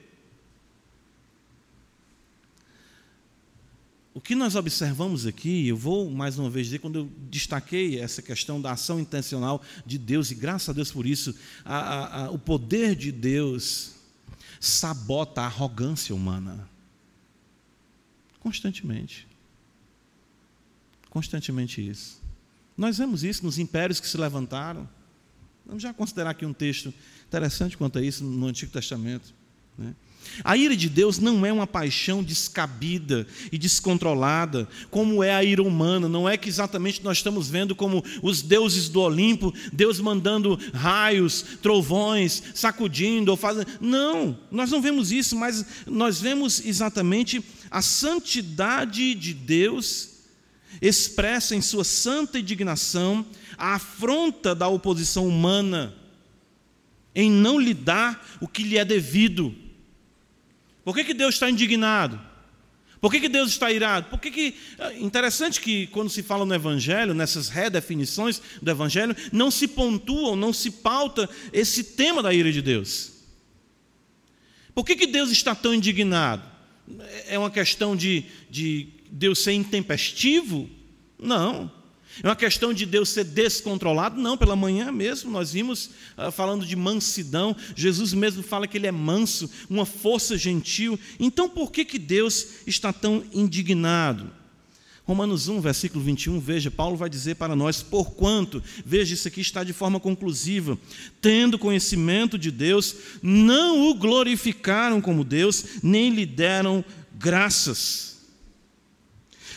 [4.13, 8.21] O que nós observamos aqui, eu vou mais uma vez dizer, quando eu destaquei essa
[8.21, 12.31] questão da ação intencional de Deus, e graças a Deus por isso, a, a, a,
[12.31, 13.91] o poder de Deus
[14.57, 16.69] sabota a arrogância humana.
[18.39, 19.27] Constantemente.
[21.15, 22.21] Constantemente isso.
[22.75, 24.85] Nós vemos isso nos impérios que se levantaram.
[25.65, 26.93] Vamos já considerar aqui um texto
[27.25, 29.33] interessante quanto a isso no Antigo Testamento.
[29.77, 29.95] Né?
[30.43, 35.63] A ira de Deus não é uma paixão descabida e descontrolada, como é a ira
[35.63, 36.09] humana.
[36.09, 41.45] Não é que exatamente nós estamos vendo como os deuses do Olimpo, Deus mandando raios,
[41.61, 43.67] trovões, sacudindo ou fazendo.
[43.79, 50.13] Não, nós não vemos isso, mas nós vemos exatamente a santidade de Deus
[50.81, 53.25] expressa em sua santa indignação
[53.57, 55.95] a afronta da oposição humana
[57.13, 59.55] em não lhe dar o que lhe é devido
[60.85, 62.21] por que, que Deus está indignado?
[63.01, 64.07] Por que, que Deus está irado?
[64.07, 64.55] Por que, que.
[64.77, 70.35] É interessante que quando se fala no Evangelho, nessas redefinições do Evangelho, não se pontuam,
[70.35, 73.13] não se pauta esse tema da ira de Deus.
[74.75, 76.43] Por que, que Deus está tão indignado?
[77.27, 80.69] É uma questão de, de Deus ser intempestivo?
[81.19, 81.71] Não.
[82.23, 84.19] É uma questão de Deus ser descontrolado?
[84.19, 87.55] Não, pela manhã mesmo nós vimos uh, falando de mansidão.
[87.75, 90.97] Jesus mesmo fala que ele é manso, uma força gentil.
[91.19, 94.31] Então por que, que Deus está tão indignado?
[95.05, 99.63] Romanos 1, versículo 21, veja, Paulo vai dizer para nós, porquanto, veja, isso aqui está
[99.63, 100.79] de forma conclusiva,
[101.21, 106.83] tendo conhecimento de Deus, não o glorificaram como Deus, nem lhe deram
[107.19, 108.14] graças.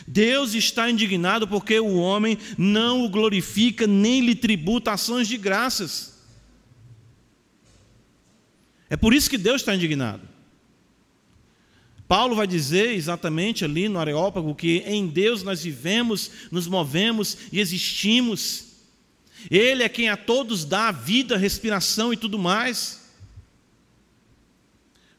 [0.08, 6.18] Deus está indignado porque o homem não o glorifica nem lhe tributa ações de graças.
[8.88, 10.22] É por isso que Deus está indignado.
[12.08, 17.60] Paulo vai dizer exatamente ali no Areópago que em Deus nós vivemos, nos movemos e
[17.60, 18.64] existimos.
[19.50, 22.97] Ele é quem a todos dá a vida, respiração e tudo mais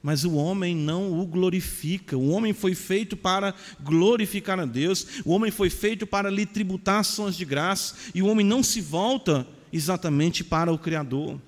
[0.02, 2.18] mas o homem não o glorifica.
[2.18, 7.00] O homem foi feito para glorificar a Deus, o homem foi feito para lhe tributar
[7.00, 11.40] ações de graça, e o homem não se volta exatamente para o Criador.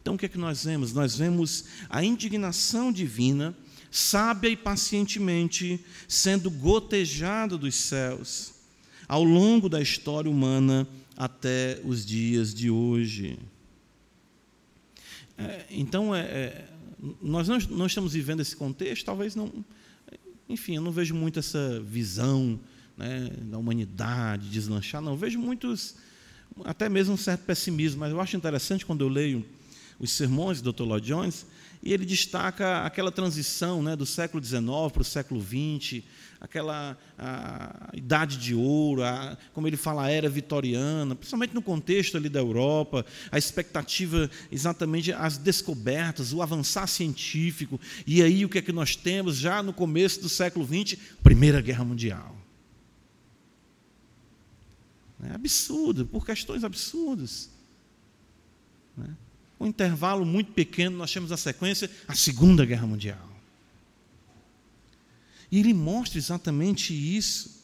[0.00, 0.92] Então o que é que nós vemos?
[0.92, 3.54] Nós vemos a indignação divina,
[3.90, 8.52] sábia e pacientemente, sendo gotejada dos céus,
[9.06, 13.38] ao longo da história humana até os dias de hoje.
[15.38, 16.68] É, então, é, é,
[17.20, 19.52] nós não, não, estamos vivendo esse contexto, talvez não.
[20.48, 22.58] Enfim, eu não vejo muito essa visão
[22.96, 25.12] né, da humanidade deslanchar, não.
[25.12, 25.96] Eu vejo muitos,
[26.64, 29.44] até mesmo um certo pessimismo, mas eu acho interessante quando eu leio
[29.98, 30.82] os sermões do Dr.
[30.82, 31.46] Lloyd Jones,
[31.82, 36.04] e ele destaca aquela transição né, do século XIX para o século XX,
[36.40, 36.96] aquela
[37.92, 42.38] idade de ouro, a, como ele fala, a era vitoriana, principalmente no contexto ali da
[42.38, 47.80] Europa, a expectativa exatamente as descobertas, o avançar científico.
[48.06, 50.98] E aí o que é que nós temos já no começo do século XX?
[51.22, 52.36] Primeira Guerra Mundial.
[55.22, 57.50] É absurdo, por questões absurdas.
[58.96, 59.16] Né?
[59.62, 63.30] Um intervalo muito pequeno, nós temos a sequência, a Segunda Guerra Mundial.
[65.52, 67.62] E ele mostra exatamente isso.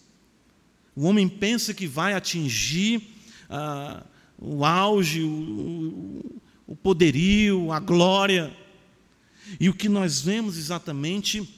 [0.94, 3.02] O homem pensa que vai atingir
[3.50, 4.04] ah,
[4.38, 8.56] o auge, o, o poderio, a glória.
[9.58, 11.57] E o que nós vemos exatamente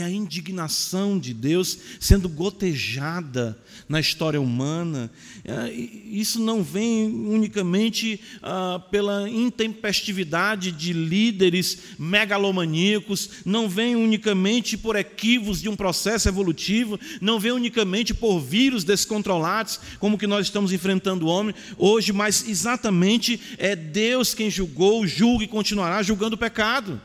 [0.00, 5.10] é a indignação de Deus sendo gotejada na história humana.
[5.44, 14.96] É, isso não vem unicamente ah, pela intempestividade de líderes megalomaníacos, não vem unicamente por
[14.96, 20.72] equívocos de um processo evolutivo, não vem unicamente por vírus descontrolados, como que nós estamos
[20.72, 26.38] enfrentando o homem hoje, mas exatamente é Deus quem julgou, julga e continuará julgando o
[26.38, 27.00] pecado.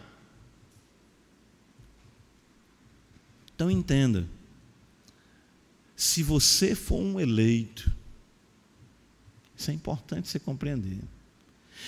[3.61, 4.27] Então entenda:
[5.95, 7.95] se você for um eleito,
[9.55, 10.97] Isso é importante você compreender.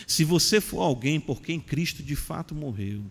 [0.05, 3.03] Se você for alguém por quem Cristo de fato morreu,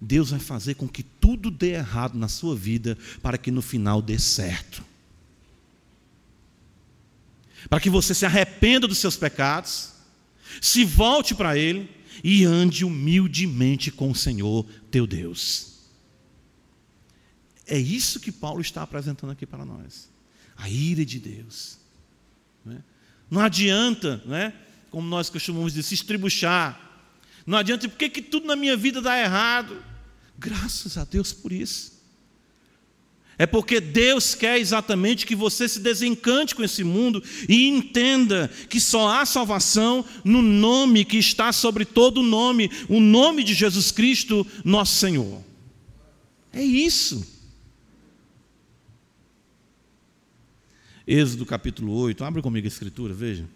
[0.00, 4.00] Deus vai fazer com que tudo dê errado na sua vida para que no final
[4.00, 4.82] dê certo.
[7.68, 9.90] Para que você se arrependa dos seus pecados,
[10.62, 11.90] se volte para Ele
[12.24, 15.77] e ande humildemente com o Senhor teu Deus.
[17.68, 20.08] É isso que Paulo está apresentando aqui para nós.
[20.56, 21.78] A ira de Deus.
[22.64, 22.78] Não, é?
[23.30, 24.52] não adianta, não é?
[24.90, 26.80] como nós costumamos dizer, se estribuchar.
[27.46, 29.82] Não adianta, por que, tudo na minha vida dá errado?
[30.38, 31.98] Graças a Deus por isso.
[33.38, 38.80] É porque Deus quer exatamente que você se desencante com esse mundo e entenda que
[38.80, 44.44] só há salvação no nome que está sobre todo nome, o nome de Jesus Cristo,
[44.64, 45.40] nosso Senhor.
[46.52, 47.37] É isso.
[51.10, 53.48] Êxodo capítulo 8, abre comigo a escritura, veja.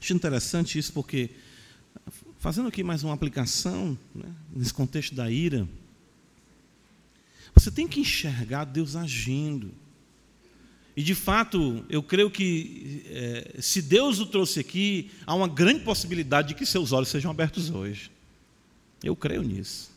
[0.00, 1.32] Acho interessante isso porque,
[2.38, 5.68] fazendo aqui mais uma aplicação, né, nesse contexto da ira,
[7.54, 9.70] você tem que enxergar Deus agindo.
[10.98, 15.84] E de fato, eu creio que é, se Deus o trouxe aqui, há uma grande
[15.84, 18.10] possibilidade de que seus olhos sejam abertos hoje.
[19.04, 19.92] Eu creio nisso.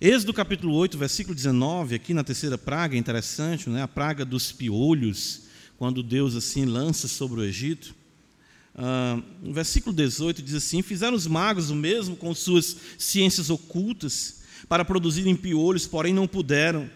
[0.00, 3.82] Êxodo capítulo 8, versículo 19, aqui na terceira praga, é interessante, né?
[3.82, 7.92] a praga dos piolhos quando Deus assim lança sobre o Egito.
[8.76, 14.42] Ah, no versículo 18 diz assim: Fizeram os magos o mesmo com suas ciências ocultas
[14.68, 16.88] para produzirem piolhos, porém não puderam.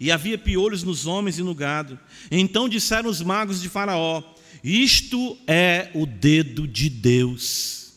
[0.00, 1.98] E havia piolhos nos homens e no gado.
[2.30, 4.22] Então disseram os magos de Faraó:
[4.62, 7.92] Isto é o dedo de Deus.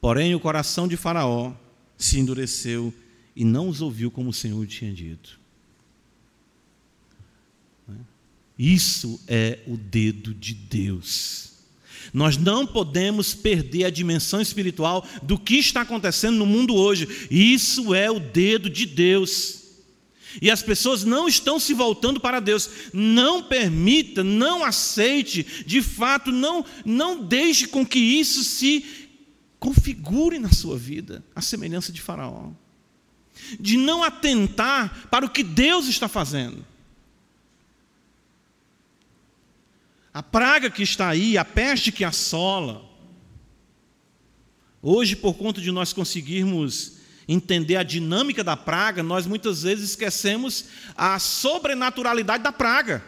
[0.00, 1.54] Porém, o coração de Faraó
[1.96, 2.92] se endureceu
[3.34, 5.40] e não os ouviu como o Senhor tinha dito.
[8.58, 11.53] Isso é o dedo de Deus.
[12.12, 17.28] Nós não podemos perder a dimensão espiritual do que está acontecendo no mundo hoje.
[17.30, 19.62] Isso é o dedo de Deus.
[20.40, 22.68] E as pessoas não estão se voltando para Deus.
[22.92, 28.84] Não permita, não aceite, de fato, não, não deixe com que isso se
[29.58, 32.50] configure na sua vida, a semelhança de Faraó.
[33.58, 36.64] De não atentar para o que Deus está fazendo.
[40.14, 42.88] A praga que está aí, a peste que assola.
[44.80, 50.66] Hoje, por conta de nós conseguirmos entender a dinâmica da praga, nós muitas vezes esquecemos
[50.96, 53.04] a sobrenaturalidade da praga.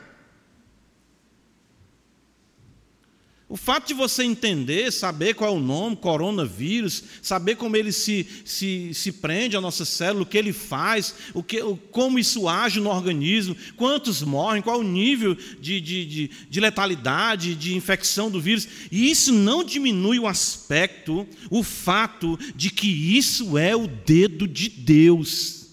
[3.48, 8.26] O fato de você entender, saber qual é o nome, coronavírus, saber como ele se,
[8.44, 11.60] se, se prende à nossa célula, o que ele faz, o que,
[11.92, 17.54] como isso age no organismo, quantos morrem, qual o nível de, de, de, de letalidade,
[17.54, 23.56] de infecção do vírus, e isso não diminui o aspecto, o fato de que isso
[23.56, 25.66] é o dedo de Deus.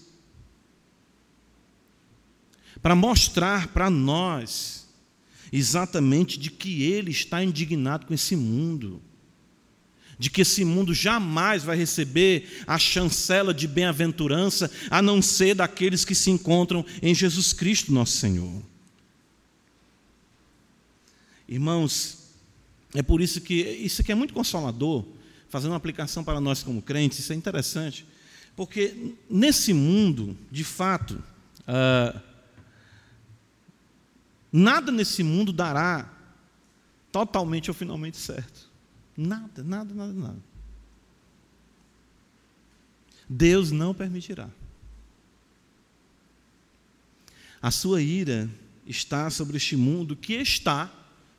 [2.80, 4.83] Para mostrar para nós
[5.56, 9.00] exatamente de que ele está indignado com esse mundo,
[10.18, 16.04] de que esse mundo jamais vai receber a chancela de bem-aventurança, a não ser daqueles
[16.04, 18.60] que se encontram em Jesus Cristo, nosso Senhor.
[21.48, 22.18] Irmãos,
[22.92, 25.04] é por isso que isso aqui é muito consolador,
[25.48, 28.04] fazendo uma aplicação para nós como crentes, isso é interessante,
[28.56, 31.22] porque nesse mundo, de fato,
[31.60, 32.33] uh,
[34.56, 36.08] Nada nesse mundo dará
[37.10, 38.70] totalmente ou finalmente certo.
[39.16, 40.38] Nada, nada, nada, nada.
[43.28, 44.48] Deus não permitirá.
[47.60, 48.48] A sua ira
[48.86, 50.88] está sobre este mundo que está,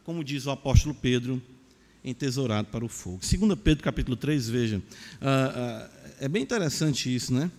[0.04, 1.42] como diz o apóstolo Pedro,
[2.04, 3.22] entesourado para o fogo.
[3.22, 7.50] 2 Pedro capítulo 3, veja, uh, uh, é bem interessante isso, né?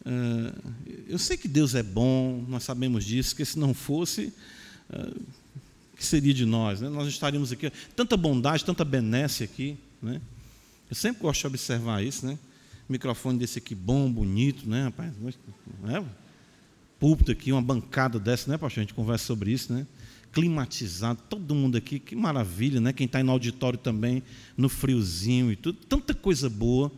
[0.00, 0.72] Uh,
[1.08, 4.32] eu sei que Deus é bom, nós sabemos disso, que se não fosse,
[5.96, 6.80] que seria de nós?
[6.80, 6.88] Né?
[6.88, 9.76] Nós estaríamos aqui, tanta bondade, tanta benesse aqui.
[10.02, 10.20] Né?
[10.90, 12.38] Eu sempre gosto de observar isso, né?
[12.88, 15.12] Microfone desse aqui bom, bonito, né, rapaz?
[15.82, 16.04] Né?
[17.00, 18.80] Púlpito aqui, uma bancada dessa, né, pastor?
[18.80, 19.86] A gente conversa sobre isso, né?
[20.32, 22.92] Climatizado, todo mundo aqui, que maravilha, né?
[22.92, 24.22] Quem está no auditório também,
[24.56, 26.92] no friozinho e tudo, tanta coisa boa.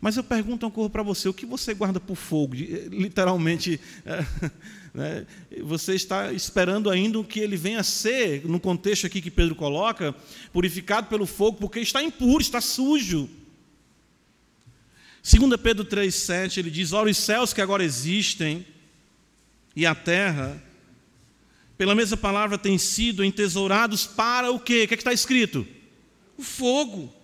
[0.00, 2.54] Mas eu pergunto uma coisa para você: o que você guarda por fogo?
[2.54, 4.24] Literalmente, é,
[4.92, 5.26] né,
[5.62, 10.14] você está esperando ainda que ele venha a ser, no contexto aqui que Pedro coloca,
[10.52, 13.28] purificado pelo fogo, porque está impuro, está sujo.
[15.22, 18.66] 2 Pedro 3,7 ele diz: Ora, os céus que agora existem
[19.76, 20.62] e a terra,
[21.76, 24.84] pela mesma palavra, têm sido entesourados para o quê?
[24.84, 25.66] O que, é que está escrito?
[26.36, 27.14] O fogo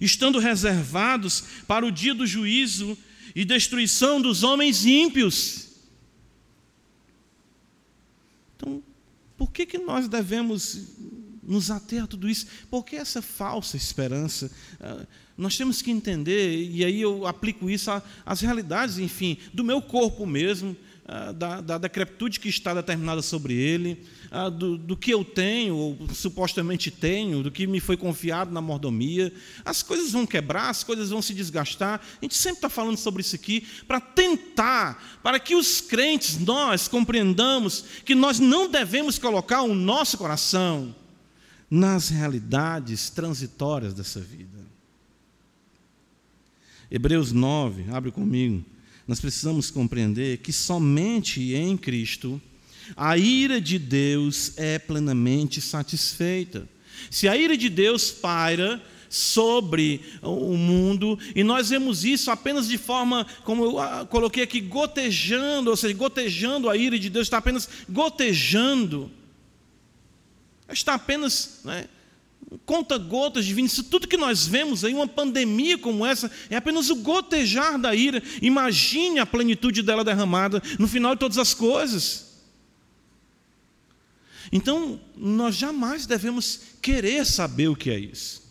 [0.00, 2.96] estando reservados para o dia do juízo
[3.34, 5.65] e destruição dos homens ímpios.
[9.36, 10.96] Por que, que nós devemos
[11.42, 12.46] nos ater a tudo isso?
[12.70, 14.50] Por que essa falsa esperança?
[14.80, 15.06] Ah,
[15.36, 17.90] nós temos que entender, e aí eu aplico isso
[18.24, 20.74] às realidades, enfim, do meu corpo mesmo,
[21.08, 25.76] ah, da, da decrepitude que está determinada sobre ele, ah, do, do, que eu tenho,
[25.76, 29.32] ou supostamente tenho, do que me foi confiado na mordomia.
[29.64, 32.00] As coisas vão quebrar, as coisas vão se desgastar.
[32.00, 36.88] A gente sempre está falando sobre isso aqui para tentar, para que os crentes, nós,
[36.88, 40.92] compreendamos que nós não devemos colocar o nosso coração
[41.70, 44.58] nas realidades transitórias dessa vida.
[46.90, 48.64] Hebreus 9, abre comigo
[49.06, 52.40] nós precisamos compreender que somente em Cristo
[52.96, 56.68] a ira de Deus é plenamente satisfeita.
[57.10, 62.76] Se a ira de Deus paira sobre o mundo, e nós vemos isso apenas de
[62.76, 67.38] forma, como eu ah, coloquei aqui, gotejando, ou seja, gotejando a ira de Deus, está
[67.38, 69.10] apenas gotejando,
[70.68, 71.88] está apenas né,
[72.64, 76.96] conta-gotas divinas, isso tudo que nós vemos aí, uma pandemia como essa, é apenas o
[76.96, 78.22] gotejar da ira.
[78.40, 82.26] Imagine a plenitude dela derramada no final de todas as coisas.
[84.52, 88.46] Então, nós jamais devemos querer saber o que é isso.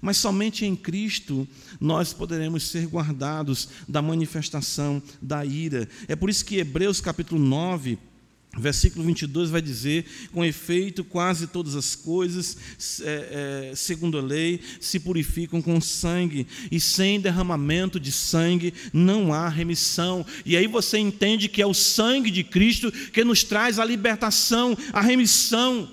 [0.00, 1.46] Mas somente em Cristo
[1.80, 5.88] nós poderemos ser guardados da manifestação da ira.
[6.08, 7.98] É por isso que Hebreus capítulo 9,
[8.56, 12.56] Versículo 22 vai dizer: com efeito, quase todas as coisas,
[13.02, 19.32] é, é, segundo a lei, se purificam com sangue, e sem derramamento de sangue não
[19.32, 20.24] há remissão.
[20.44, 24.76] E aí você entende que é o sangue de Cristo que nos traz a libertação,
[24.92, 25.90] a remissão.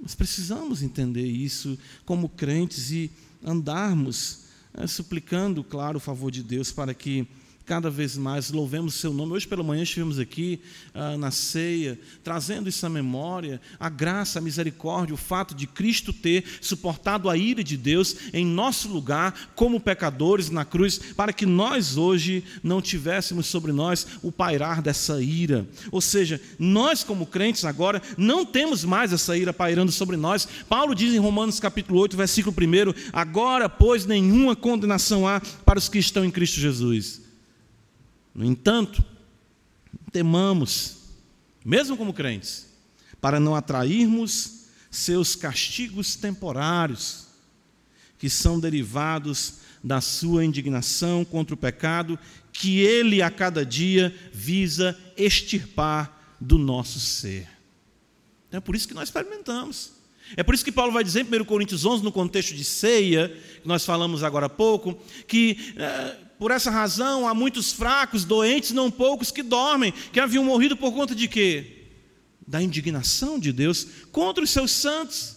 [0.00, 3.10] Nós precisamos entender isso como crentes e
[3.42, 4.44] andarmos
[4.74, 7.26] é, suplicando, claro, o favor de Deus para que
[7.66, 9.32] cada vez mais louvemos seu nome.
[9.32, 10.60] Hoje pela manhã estivemos aqui
[10.92, 16.12] ah, na ceia, trazendo isso à memória, a graça, a misericórdia, o fato de Cristo
[16.12, 21.46] ter suportado a ira de Deus em nosso lugar, como pecadores na cruz, para que
[21.46, 25.66] nós hoje não tivéssemos sobre nós o pairar dessa ira.
[25.90, 30.46] Ou seja, nós como crentes agora não temos mais essa ira pairando sobre nós.
[30.68, 35.88] Paulo diz em Romanos capítulo 8, versículo 1, agora, pois, nenhuma condenação há para os
[35.88, 37.23] que estão em Cristo Jesus.
[38.34, 39.04] No entanto,
[40.10, 40.96] temamos,
[41.64, 42.66] mesmo como crentes,
[43.20, 47.28] para não atrairmos seus castigos temporários,
[48.18, 52.18] que são derivados da sua indignação contra o pecado,
[52.52, 57.48] que ele a cada dia visa extirpar do nosso ser.
[58.48, 59.92] Então é por isso que nós experimentamos.
[60.36, 63.28] É por isso que Paulo vai dizer em 1 Coríntios 11, no contexto de ceia,
[63.60, 68.72] que nós falamos agora há pouco, que eh, por essa razão, há muitos fracos, doentes,
[68.72, 71.86] não poucos, que dormem, que haviam morrido por conta de quê?
[72.46, 75.36] Da indignação de Deus contra os seus santos,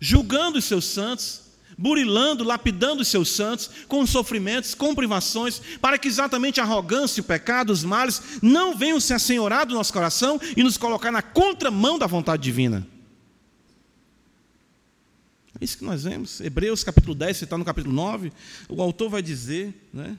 [0.00, 1.42] julgando os seus santos,
[1.76, 7.24] burilando, lapidando os seus santos, com sofrimentos, com privações, para que exatamente a arrogância, o
[7.24, 11.98] pecado, os males não venham se assenhorar do nosso coração e nos colocar na contramão
[11.98, 12.86] da vontade divina.
[15.60, 16.40] É isso que nós vemos.
[16.40, 18.32] Hebreus capítulo 10, você está no capítulo 9,
[18.68, 20.18] o autor vai dizer, né?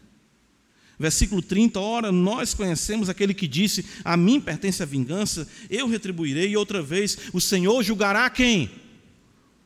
[0.99, 6.49] Versículo 30, ora, nós conhecemos aquele que disse: A mim pertence a vingança, eu retribuirei,
[6.49, 8.69] e outra vez o Senhor julgará quem?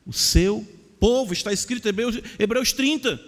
[0.06, 0.66] O seu
[0.98, 1.34] povo.
[1.34, 3.20] Está escrito em Hebreus, Hebreus 30.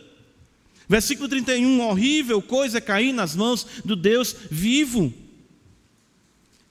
[0.88, 5.12] Versículo 31, horrível coisa é cair nas mãos do Deus vivo.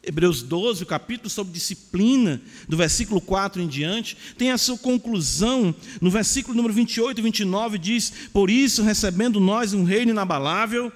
[0.08, 5.76] Hebreus 12, o capítulo sobre disciplina, do versículo 4 em diante, tem a sua conclusão
[6.00, 10.90] no versículo número 28 e 29, diz: Por isso, recebendo nós um reino inabalável,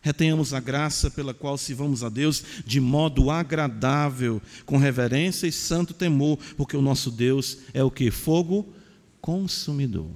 [0.00, 5.94] retenhamos a graça pela qual sirvamos a Deus de modo agradável, com reverência e santo
[5.94, 8.10] temor, porque o nosso Deus é o que?
[8.10, 8.74] Fogo
[9.20, 10.10] consumidor.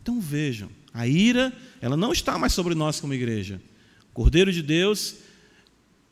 [0.00, 3.60] Então vejam, a ira, ela não está mais sobre nós como igreja.
[4.14, 5.16] Cordeiro de Deus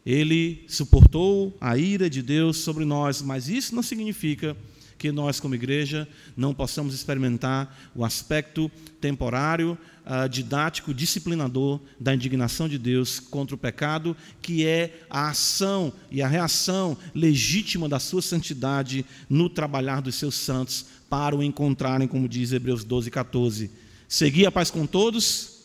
[0.05, 4.57] ele suportou a ira de Deus sobre nós, mas isso não significa
[5.01, 8.70] que nós, como igreja, não possamos experimentar o aspecto
[9.01, 15.90] temporário, uh, didático, disciplinador da indignação de Deus contra o pecado, que é a ação
[16.11, 22.07] e a reação legítima da sua santidade no trabalhar dos seus santos para o encontrarem,
[22.07, 23.70] como diz Hebreus 12, 14.
[24.07, 25.61] Seguir a paz com todos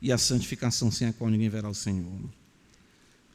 [0.00, 2.43] e a santificação sem a qual ninguém verá o Senhor.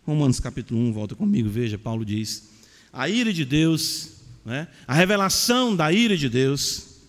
[0.09, 2.49] Romanos capítulo 1, volta comigo, veja, Paulo diz:
[2.91, 4.67] a ira de Deus né?
[4.87, 7.01] A revelação da ira de Deus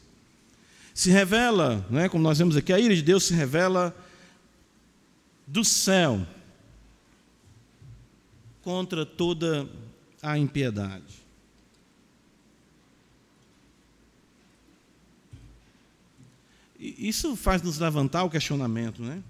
[0.93, 3.97] se revela, né, como nós vemos aqui, a ira de Deus se revela
[5.47, 6.27] do céu
[8.63, 9.67] contra toda
[10.23, 11.21] a impiedade.
[16.79, 19.23] Isso faz nos levantar o questionamento, né?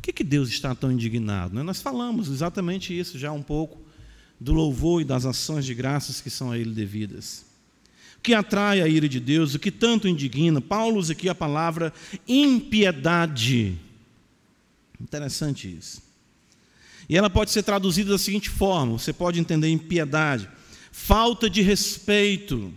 [0.00, 1.54] Por que, que Deus está tão indignado?
[1.54, 1.62] Né?
[1.62, 3.78] Nós falamos exatamente isso já um pouco
[4.40, 7.44] do louvor e das ações de graças que são a Ele devidas.
[8.16, 11.34] O que atrai a ira de Deus, o que tanto indigna, Paulo usa aqui a
[11.34, 11.92] palavra
[12.26, 13.78] impiedade.
[14.98, 16.00] Interessante isso.
[17.06, 20.48] E ela pode ser traduzida da seguinte forma: você pode entender impiedade,
[20.90, 22.72] falta de respeito,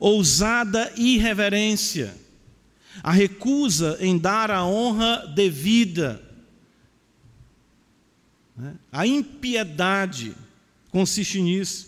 [0.00, 2.12] ousada irreverência,
[3.02, 6.22] a recusa em dar a honra devida,
[8.58, 8.74] né?
[8.90, 10.34] A impiedade
[10.90, 11.86] consiste nisso.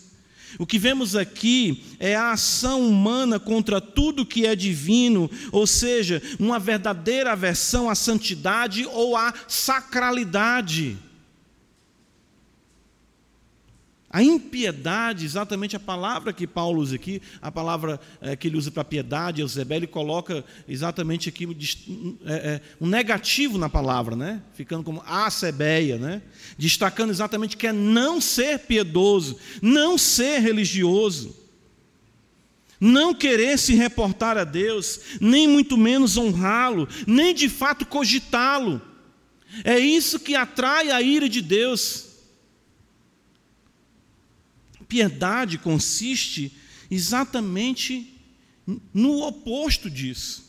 [0.57, 6.21] O que vemos aqui é a ação humana contra tudo que é divino, ou seja,
[6.39, 10.97] uma verdadeira aversão à santidade ou à sacralidade.
[14.13, 18.69] A impiedade, exatamente a palavra que Paulo usa aqui, a palavra é, que ele usa
[18.69, 21.47] para piedade, Eusebel, ele coloca exatamente aqui
[22.25, 24.41] é, é, um negativo na palavra, né?
[24.53, 26.21] ficando como acebeia, né?
[26.57, 31.33] destacando exatamente que é não ser piedoso, não ser religioso,
[32.77, 38.81] não querer se reportar a Deus, nem muito menos honrá-lo, nem de fato cogitá-lo.
[39.63, 42.10] É isso que atrai a ira de Deus.
[44.91, 46.51] Piedade consiste
[46.91, 48.13] exatamente
[48.93, 50.43] no oposto disso.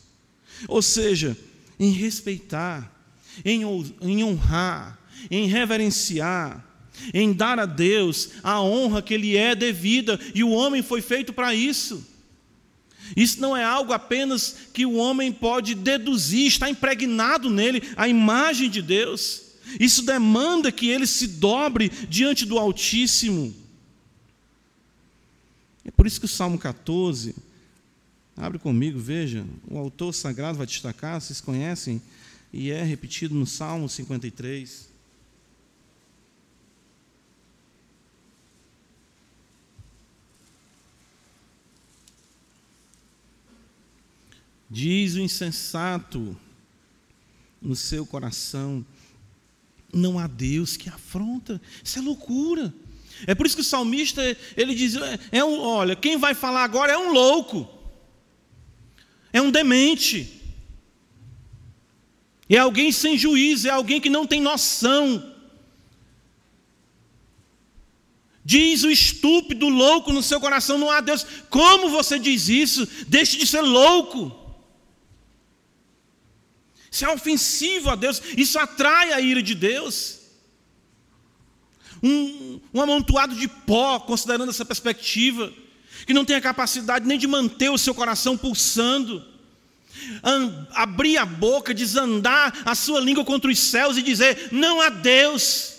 [0.66, 1.38] Ou seja,
[1.78, 2.92] em respeitar,
[3.44, 4.98] em, honrar,
[5.30, 6.66] em reverenciar,
[7.14, 11.32] em dar a Deus a honra que lhe é devida, e o homem foi feito
[11.32, 12.04] para isso.
[13.16, 18.68] Isso não é algo apenas que o homem pode deduzir, está impregnado nele a imagem
[18.68, 19.40] de Deus.
[19.78, 23.61] Isso demanda que ele se dobre diante do Altíssimo.
[25.84, 27.34] É por isso que o Salmo 14,
[28.36, 32.00] abre comigo, veja, o autor sagrado vai destacar, vocês conhecem,
[32.52, 34.92] e é repetido no Salmo 53.
[44.70, 46.34] Diz o insensato
[47.60, 48.84] no seu coração:
[49.92, 51.60] não há Deus que afronta.
[51.84, 52.72] Isso é loucura.
[53.26, 56.64] É por isso que o salmista ele diz: é, é um, olha, quem vai falar
[56.64, 57.68] agora é um louco,
[59.32, 60.40] é um demente,
[62.48, 65.30] é alguém sem juízo, é alguém que não tem noção.
[68.44, 71.24] Diz o estúpido, louco no seu coração: não há Deus.
[71.48, 72.88] Como você diz isso?
[73.06, 74.40] Deixe de ser louco.
[76.90, 80.21] Isso é ofensivo a Deus, isso atrai a ira de Deus
[82.02, 85.52] um, um amontoado de pó, considerando essa perspectiva,
[86.06, 89.24] que não tem a capacidade nem de manter o seu coração pulsando,
[90.72, 95.72] abrir a boca, desandar a sua língua contra os céus e dizer: não há Deus.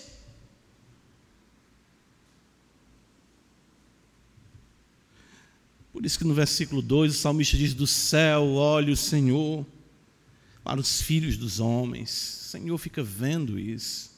[5.92, 9.66] Por isso que no versículo 2 o salmista diz: Do céu olha o Senhor
[10.62, 12.46] para os filhos dos homens.
[12.46, 14.13] O Senhor fica vendo isso.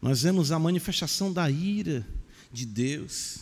[0.00, 2.06] Nós vemos a manifestação da ira
[2.52, 3.38] de Deus.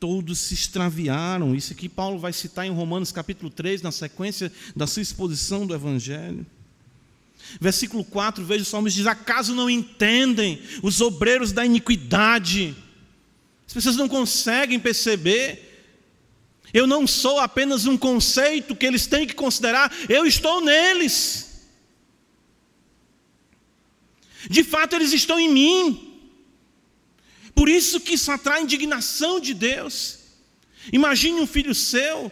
[0.00, 1.54] Todos se extraviaram.
[1.54, 5.74] Isso aqui Paulo vai citar em Romanos capítulo 3, na sequência da sua exposição do
[5.74, 6.44] Evangelho.
[7.60, 12.74] Versículo 4, veja o salmista diz: Acaso não entendem os obreiros da iniquidade?
[13.66, 15.70] As pessoas não conseguem perceber.
[16.72, 21.43] Eu não sou apenas um conceito que eles têm que considerar, eu estou neles.
[24.48, 26.10] De fato, eles estão em mim.
[27.54, 30.18] Por isso que isso atrai indignação de Deus.
[30.92, 32.30] Imagine um filho seu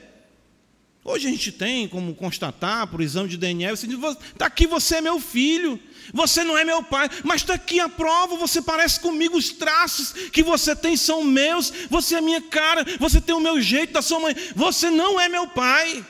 [1.05, 4.97] Hoje a gente tem como constatar, por exame de DNA, você diz, está aqui, você
[4.97, 5.79] é meu filho,
[6.15, 10.13] você não é meu pai, mas está aqui a prova, você parece comigo, os traços
[10.31, 14.01] que você tem são meus, você é minha cara, você tem o meu jeito da
[14.01, 16.07] sua mãe, você não é meu pai.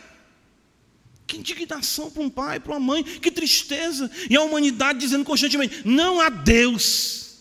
[1.32, 4.10] Que indignação para um pai, para uma mãe, que tristeza.
[4.28, 7.38] E a humanidade dizendo constantemente: não há Deus.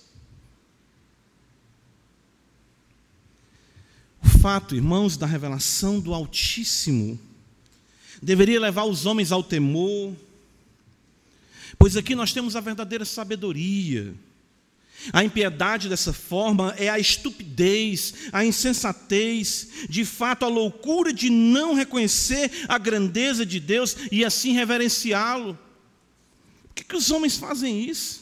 [4.23, 7.19] O fato, irmãos, da revelação do Altíssimo
[8.21, 10.15] deveria levar os homens ao temor,
[11.77, 14.15] pois aqui nós temos a verdadeira sabedoria.
[15.11, 21.73] A impiedade dessa forma é a estupidez, a insensatez, de fato a loucura de não
[21.73, 25.57] reconhecer a grandeza de Deus e assim reverenciá-lo.
[26.67, 28.21] Por que, que os homens fazem isso?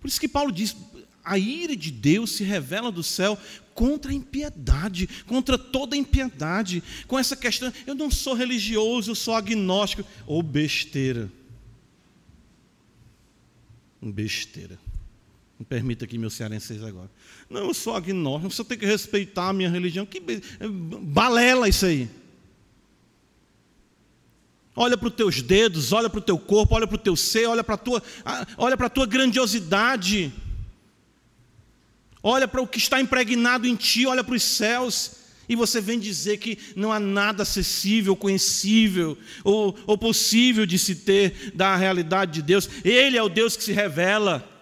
[0.00, 0.76] Por isso que Paulo diz:
[1.24, 3.36] a ira de Deus se revela do céu
[3.74, 9.14] contra a impiedade, contra toda a impiedade, com essa questão, eu não sou religioso, eu
[9.14, 11.30] sou agnóstico, ou besteira.
[14.00, 14.78] Besteira.
[15.58, 17.10] Me permita aqui, meu cearense agora.
[17.48, 20.04] Não, eu sou agnóstico, você tem que respeitar a minha religião.
[20.04, 20.42] Que be...
[21.02, 22.10] balela isso aí.
[24.74, 27.46] Olha para os teus dedos, olha para o teu corpo, olha para o teu ser,
[27.46, 28.02] olha para a tua,
[28.58, 30.32] olha para a tua grandiosidade
[32.28, 35.12] olha para o que está impregnado em ti, olha para os céus,
[35.48, 40.96] e você vem dizer que não há nada acessível, conhecível ou, ou possível de se
[40.96, 42.68] ter da realidade de Deus.
[42.84, 44.52] Ele é o Deus que se revela.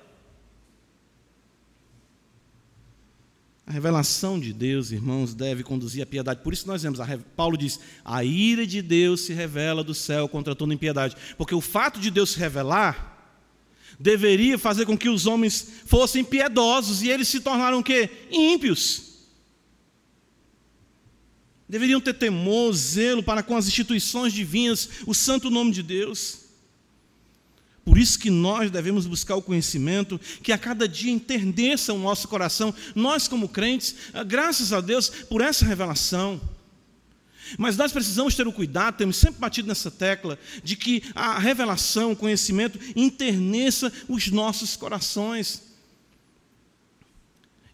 [3.67, 6.43] A revelação de Deus, irmãos, deve conduzir à piedade.
[6.43, 6.99] Por isso nós vemos,
[7.35, 11.17] Paulo diz: a ira de Deus se revela do céu contra toda impiedade.
[11.39, 13.13] Porque o fato de Deus se revelar
[13.99, 18.11] deveria fazer com que os homens fossem piedosos e eles se tornaram o quê?
[18.31, 19.14] Ímpios.
[21.75, 26.43] Deveriam ter temor, zelo para com as instituições divinas, o santo nome de Deus.
[27.85, 32.29] Por isso que nós devemos buscar o conhecimento, que a cada dia enterneça o nosso
[32.29, 36.41] coração, nós como crentes, graças a Deus por essa revelação.
[37.59, 42.13] Mas nós precisamos ter o cuidado, temos sempre batido nessa tecla, de que a revelação,
[42.13, 45.61] o conhecimento, interneça os nossos corações.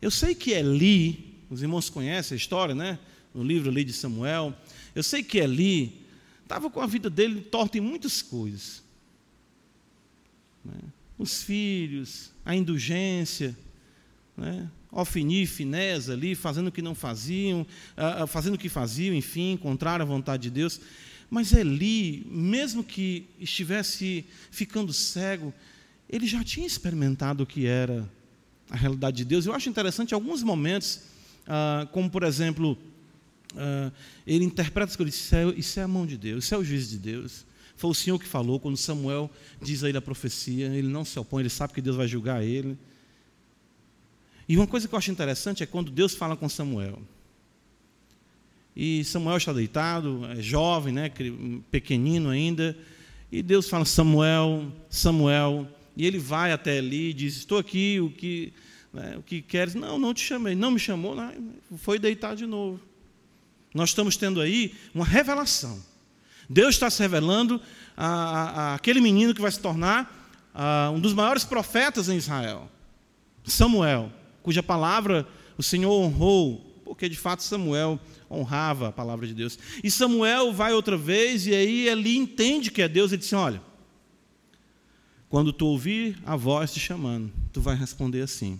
[0.00, 2.98] Eu sei que Eli, os irmãos conhecem a história, né?
[3.34, 4.54] No livro ali de Samuel.
[4.94, 6.04] Eu sei que Eli
[6.42, 8.82] estava com a vida dele torta em muitas coisas.
[10.64, 10.74] Né?
[11.18, 13.56] Os filhos, a indulgência,
[14.36, 14.68] né?
[14.92, 17.64] Ofni, Finés ali, fazendo o que não faziam,
[18.26, 20.80] fazendo o que faziam, enfim, contrário à vontade de Deus.
[21.30, 25.54] Mas Eli, mesmo que estivesse ficando cego,
[26.08, 28.08] ele já tinha experimentado o que era
[28.68, 29.46] a realidade de Deus.
[29.46, 31.02] Eu acho interessante alguns momentos,
[31.46, 32.76] uh, como por exemplo,
[33.54, 33.92] uh,
[34.26, 36.64] ele interpreta as coisas, isso é, isso é a mão de Deus, isso é o
[36.64, 37.46] juiz de Deus.
[37.76, 39.30] Foi o Senhor que falou, quando Samuel
[39.60, 42.44] diz a ele a profecia, ele não se opõe, ele sabe que Deus vai julgar
[42.44, 42.76] ele.
[44.48, 47.00] E uma coisa que eu acho interessante é quando Deus fala com Samuel.
[48.76, 51.10] E Samuel está deitado, é jovem, né,
[51.70, 52.76] pequenino ainda,
[53.30, 58.10] e Deus fala: Samuel, Samuel, e ele vai até ali e diz: Estou aqui, o
[58.10, 58.52] que,
[58.92, 59.74] né, o que queres?
[59.74, 61.32] Não, não te chamei, não me chamou, não,
[61.78, 62.80] foi deitar de novo.
[63.74, 65.82] Nós estamos tendo aí uma revelação.
[66.48, 67.60] Deus está se revelando
[67.96, 72.16] a, a, a aquele menino que vai se tornar a, um dos maiores profetas em
[72.16, 72.68] Israel,
[73.44, 74.12] Samuel
[74.42, 78.00] cuja palavra o Senhor honrou, porque de fato Samuel
[78.30, 79.58] honrava a palavra de Deus.
[79.82, 83.60] E Samuel vai outra vez, e aí ele entende que é Deus, ele diz: Olha,
[85.28, 88.58] quando tu ouvir a voz te chamando, tu vai responder assim: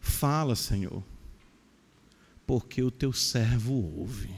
[0.00, 1.02] Fala, Senhor,
[2.46, 4.30] porque o teu servo ouve.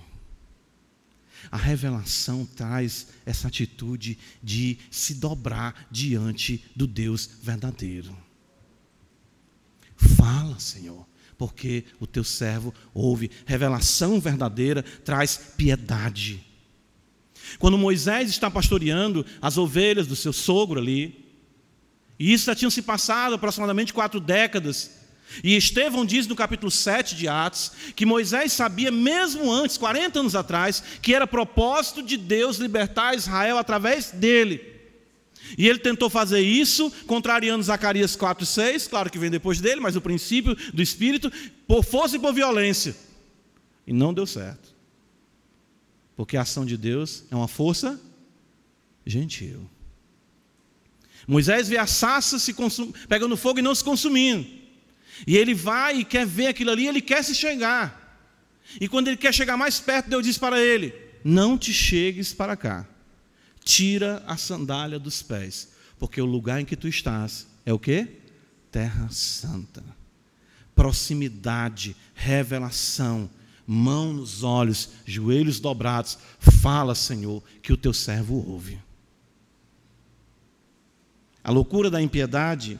[1.50, 8.16] A revelação traz essa atitude de se dobrar diante do Deus verdadeiro.
[9.96, 11.06] Fala, Senhor,
[11.36, 13.30] porque o teu servo ouve.
[13.46, 16.44] Revelação verdadeira traz piedade.
[17.58, 21.24] Quando Moisés está pastoreando as ovelhas do seu sogro ali,
[22.18, 24.97] e isso já tinha se passado aproximadamente quatro décadas,
[25.42, 30.34] e Estevão diz no capítulo 7 de Atos que Moisés sabia, mesmo antes, 40 anos
[30.34, 34.76] atrás, que era propósito de Deus libertar Israel através dele.
[35.56, 39.96] E ele tentou fazer isso, contrariando Zacarias 4 6, claro que vem depois dele, mas
[39.96, 41.30] o princípio do Espírito,
[41.66, 42.94] por força e por violência.
[43.86, 44.74] E não deu certo.
[46.16, 47.98] Porque a ação de Deus é uma força
[49.06, 49.70] gentil.
[51.26, 52.90] Moisés vê a sassa se consum...
[53.08, 54.57] pegando fogo e não se consumindo.
[55.26, 58.08] E ele vai e quer ver aquilo ali, ele quer se chegar.
[58.80, 60.94] E quando ele quer chegar mais perto, Deus diz para ele:
[61.24, 62.86] Não te chegues para cá.
[63.64, 68.06] Tira a sandália dos pés, porque o lugar em que tu estás é o que?
[68.70, 69.82] Terra santa.
[70.74, 73.28] Proximidade, revelação,
[73.66, 76.18] mão nos olhos, joelhos dobrados.
[76.38, 78.78] Fala, Senhor, que o teu servo ouve.
[81.42, 82.78] A loucura da impiedade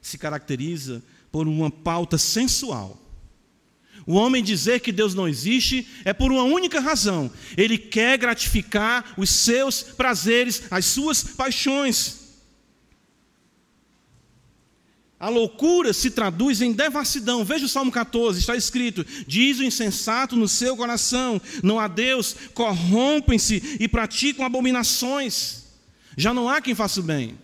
[0.00, 1.02] se caracteriza
[1.36, 2.98] por uma pauta sensual.
[4.06, 9.12] O homem dizer que Deus não existe é por uma única razão: ele quer gratificar
[9.18, 12.20] os seus prazeres, as suas paixões.
[15.20, 17.44] A loucura se traduz em devassidão.
[17.44, 22.34] Veja o Salmo 14, está escrito: Diz o insensato no seu coração, não há Deus,
[22.54, 25.64] corrompem-se e praticam abominações.
[26.16, 27.38] Já não há quem faça o bem.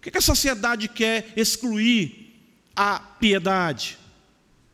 [0.00, 2.29] Por que a sociedade quer excluir
[2.74, 3.98] a piedade?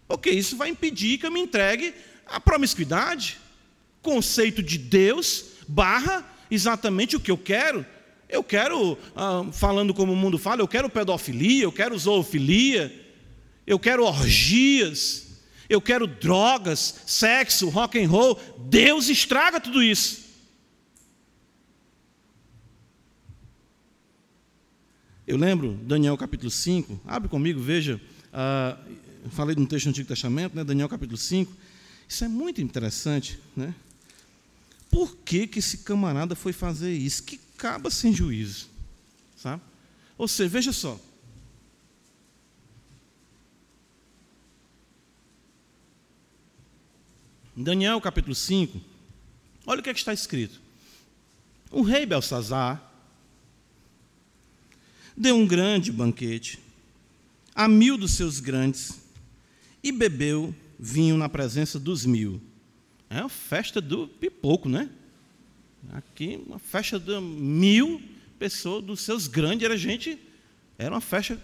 [0.08, 1.94] Porque isso vai impedir que eu me entregue
[2.26, 3.38] à promiscuidade.
[4.02, 7.84] Conceito de Deus barra exatamente o que eu quero.
[8.28, 12.92] Eu quero, ah, falando como o mundo fala, eu quero pedofilia, eu quero zoofilia,
[13.66, 15.26] eu quero orgias,
[15.68, 18.40] eu quero drogas, sexo, rock and roll.
[18.58, 20.25] Deus estraga tudo isso.
[25.26, 28.00] Eu lembro, Daniel capítulo 5, abre comigo, veja,
[28.32, 31.52] uh, falei no texto do Antigo Testamento, né, Daniel capítulo 5.
[32.08, 33.74] Isso é muito interessante, né?
[34.88, 37.24] Por que, que esse camarada foi fazer isso?
[37.24, 38.68] Que acaba sem juízo,
[39.36, 39.60] sabe?
[40.16, 41.00] Ou seja, veja só.
[47.56, 48.80] Daniel capítulo 5,
[49.66, 50.60] olha o que, é que está escrito.
[51.72, 52.80] O rei Belsazar
[55.16, 56.58] deu um grande banquete
[57.54, 59.00] a mil dos seus grandes
[59.82, 62.40] e bebeu vinho na presença dos mil.
[63.08, 64.90] É a festa do pipoco, né?
[65.92, 68.02] Aqui, uma festa de mil
[68.38, 70.18] pessoas, dos seus grandes, era gente,
[70.76, 71.40] era uma festa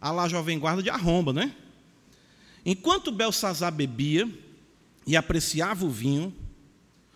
[0.00, 1.54] a lá jovem guarda de arromba, né?
[2.64, 4.28] Enquanto Belsazar bebia
[5.06, 6.32] e apreciava o vinho,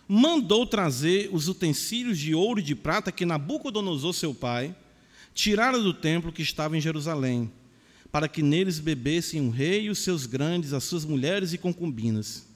[0.08, 4.74] mandou trazer os utensílios de ouro e de prata que Nabucodonosor, seu pai,
[5.36, 7.52] tirara do templo que estava em Jerusalém,
[8.10, 12.46] para que neles bebessem o rei e os seus grandes, as suas mulheres e concubinas.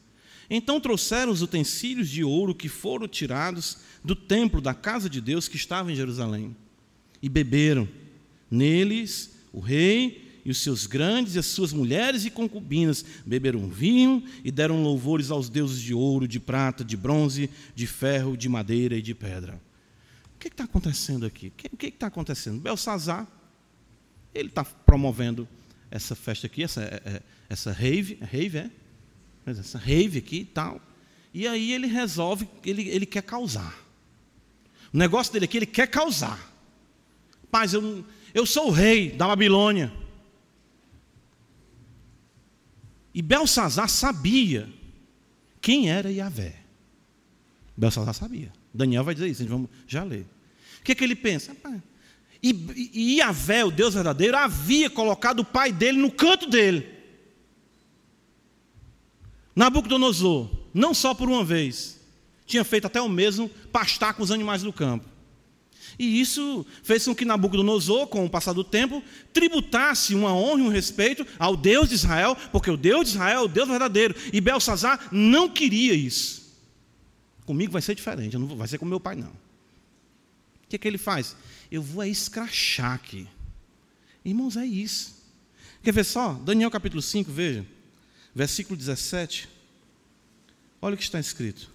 [0.48, 5.46] Então trouxeram os utensílios de ouro que foram tirados do templo da casa de Deus
[5.46, 6.56] que estava em Jerusalém,
[7.22, 7.86] e beberam.
[8.50, 14.24] Neles o rei e os seus grandes e as suas mulheres e concubinas beberam vinho
[14.42, 18.96] e deram louvores aos deuses de ouro, de prata, de bronze, de ferro, de madeira
[18.96, 19.60] e de pedra
[20.40, 21.52] que está acontecendo aqui?
[21.72, 22.60] O que está acontecendo?
[22.60, 23.26] Belsazar,
[24.34, 25.46] ele está promovendo
[25.90, 28.70] essa festa aqui, essa, é, é, essa rave, é rave é?
[29.46, 30.80] Essa rave aqui e tal.
[31.34, 33.76] E aí ele resolve, ele, ele quer causar.
[34.92, 36.50] O negócio dele aqui, ele quer causar.
[37.50, 39.92] Paz, eu, eu sou o rei da Babilônia.
[43.12, 44.68] E Belsazar sabia
[45.60, 46.56] quem era Yahvé.
[47.76, 48.59] Belsazar sabia.
[48.72, 50.26] Daniel vai dizer isso, vamos já ler.
[50.80, 51.56] O que, é que ele pensa?
[52.42, 56.86] E, Yahvé, o Deus verdadeiro, havia colocado o pai dele no canto dele.
[59.54, 62.00] Nabucodonosor, não só por uma vez,
[62.46, 65.06] tinha feito até o mesmo pastar com os animais do campo.
[65.98, 69.04] E isso fez com que Nabucodonosor, com o passar do tempo,
[69.34, 73.40] tributasse uma honra e um respeito ao Deus de Israel, porque o Deus de Israel
[73.40, 74.14] é o Deus verdadeiro.
[74.32, 76.39] E Belsazar não queria isso.
[77.50, 79.26] Comigo vai ser diferente, não vai ser com meu pai, não.
[79.26, 81.34] O que, é que ele faz?
[81.68, 83.26] Eu vou escrachar aqui.
[84.24, 85.16] Irmãos, é isso.
[85.82, 86.34] Quer ver só?
[86.34, 87.66] Daniel capítulo 5, veja.
[88.32, 89.48] Versículo 17.
[90.80, 91.68] Olha o que está escrito.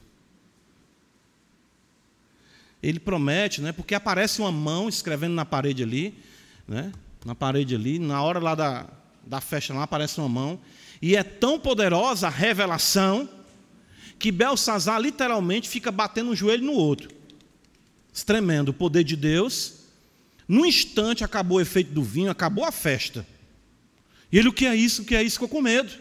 [2.81, 6.17] Ele promete, né, porque aparece uma mão escrevendo na parede ali,
[6.65, 6.93] né,
[7.25, 8.87] na parede ali, na hora lá da,
[9.25, 10.57] da festa lá aparece uma mão,
[11.01, 13.29] e é tão poderosa a revelação
[14.17, 17.09] que Belsazar literalmente fica batendo um joelho no outro.
[18.25, 19.85] Tremendo o poder de Deus.
[20.47, 23.25] Num instante acabou o efeito do vinho, acabou a festa.
[24.31, 25.01] E ele, o que é isso?
[25.01, 25.35] O que é isso?
[25.35, 25.91] Ficou com medo.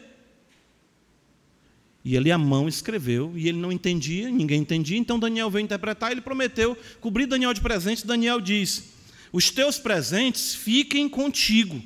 [2.04, 6.12] E ele a mão escreveu, e ele não entendia, ninguém entendia, então Daniel veio interpretar,
[6.12, 8.04] ele prometeu cobrir Daniel de presentes.
[8.04, 8.92] Daniel diz:
[9.32, 11.82] Os teus presentes fiquem contigo,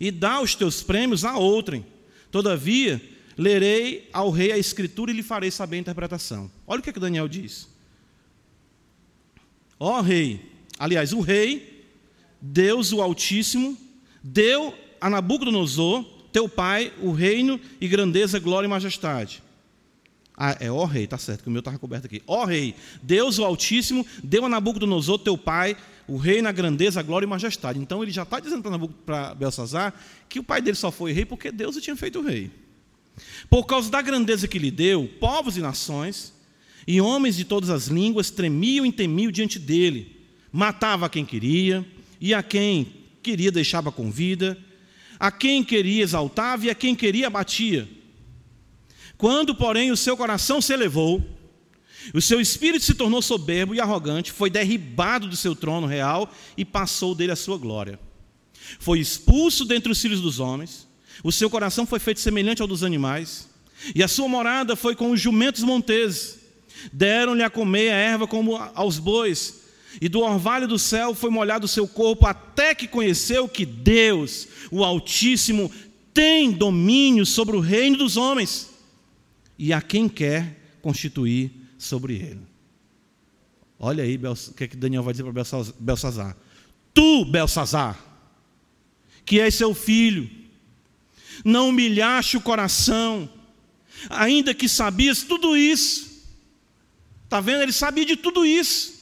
[0.00, 1.84] e dá os teus prêmios a outrem.
[2.30, 3.02] Todavia,
[3.38, 6.50] lerei ao rei a escritura e lhe farei saber a interpretação.
[6.66, 7.68] Olha o que, é que Daniel diz.
[9.78, 10.44] Ó rei,
[10.76, 11.86] aliás, o rei,
[12.40, 13.78] Deus o Altíssimo,
[14.22, 19.40] deu a Nabucodonosor, teu pai o reino e grandeza, glória e majestade.
[20.36, 22.22] Ah, é ó rei, tá certo, que o meu estava coberto aqui.
[22.26, 25.76] Ó rei, Deus o Altíssimo deu a Nabucodonosor, teu pai,
[26.08, 27.78] o rei na grandeza, glória e majestade.
[27.78, 29.94] Então ele já está dizendo para Belsazar
[30.28, 32.50] que o pai dele só foi rei porque Deus o tinha feito rei.
[33.48, 36.32] Por causa da grandeza que lhe deu, povos e nações,
[36.86, 40.16] e homens de todas as línguas tremiam e temiam diante dele.
[40.50, 41.86] Matava quem queria,
[42.20, 44.58] e a quem queria deixava com vida,
[45.20, 47.88] a quem queria exaltava e a quem queria abatia.
[49.16, 51.22] Quando, porém, o seu coração se elevou,
[52.14, 56.64] o seu espírito se tornou soberbo e arrogante, foi derribado do seu trono real e
[56.64, 58.00] passou dele a sua glória.
[58.78, 60.87] Foi expulso dentre os filhos dos homens,
[61.22, 63.48] o seu coração foi feito semelhante ao dos animais,
[63.94, 66.38] e a sua morada foi com os jumentos monteses.
[66.92, 69.62] Deram-lhe a comer a erva como aos bois,
[70.00, 74.46] e do orvalho do céu foi molhado o seu corpo, até que conheceu que Deus,
[74.70, 75.70] o Altíssimo,
[76.12, 78.70] tem domínio sobre o reino dos homens
[79.58, 82.40] e a quem quer constituir sobre ele.
[83.78, 85.44] Olha aí o que, é que Daniel vai dizer para
[85.78, 86.36] Belsazar.
[86.92, 87.98] Tu, Belsazar,
[89.24, 90.28] que és seu filho,
[91.44, 93.28] não humilhaste o coração,
[94.08, 96.08] ainda que sabias tudo isso.
[97.24, 97.62] Está vendo?
[97.62, 98.98] Ele sabia de tudo isso.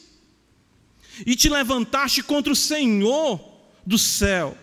[1.25, 3.41] E te levantaste contra o Senhor
[3.87, 4.57] do céu,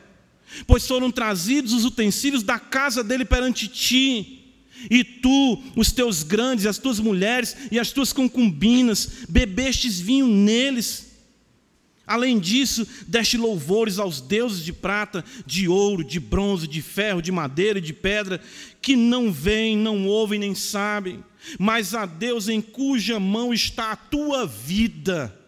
[0.68, 4.44] pois foram trazidos os utensílios da casa dele perante ti
[4.90, 11.13] e tu, os teus grandes, as tuas mulheres e as tuas concubinas, bebestes vinho neles.
[12.06, 17.32] Além disso, deste louvores aos deuses de prata, de ouro, de bronze, de ferro, de
[17.32, 18.42] madeira e de pedra,
[18.82, 21.24] que não veem, não ouvem nem sabem,
[21.58, 25.40] mas a Deus em cuja mão está a tua vida,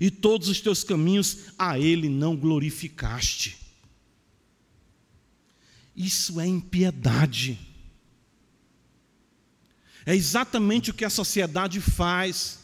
[0.00, 3.56] e todos os teus caminhos a Ele não glorificaste.
[5.96, 7.58] Isso é impiedade.
[10.06, 12.57] É exatamente o que a sociedade faz.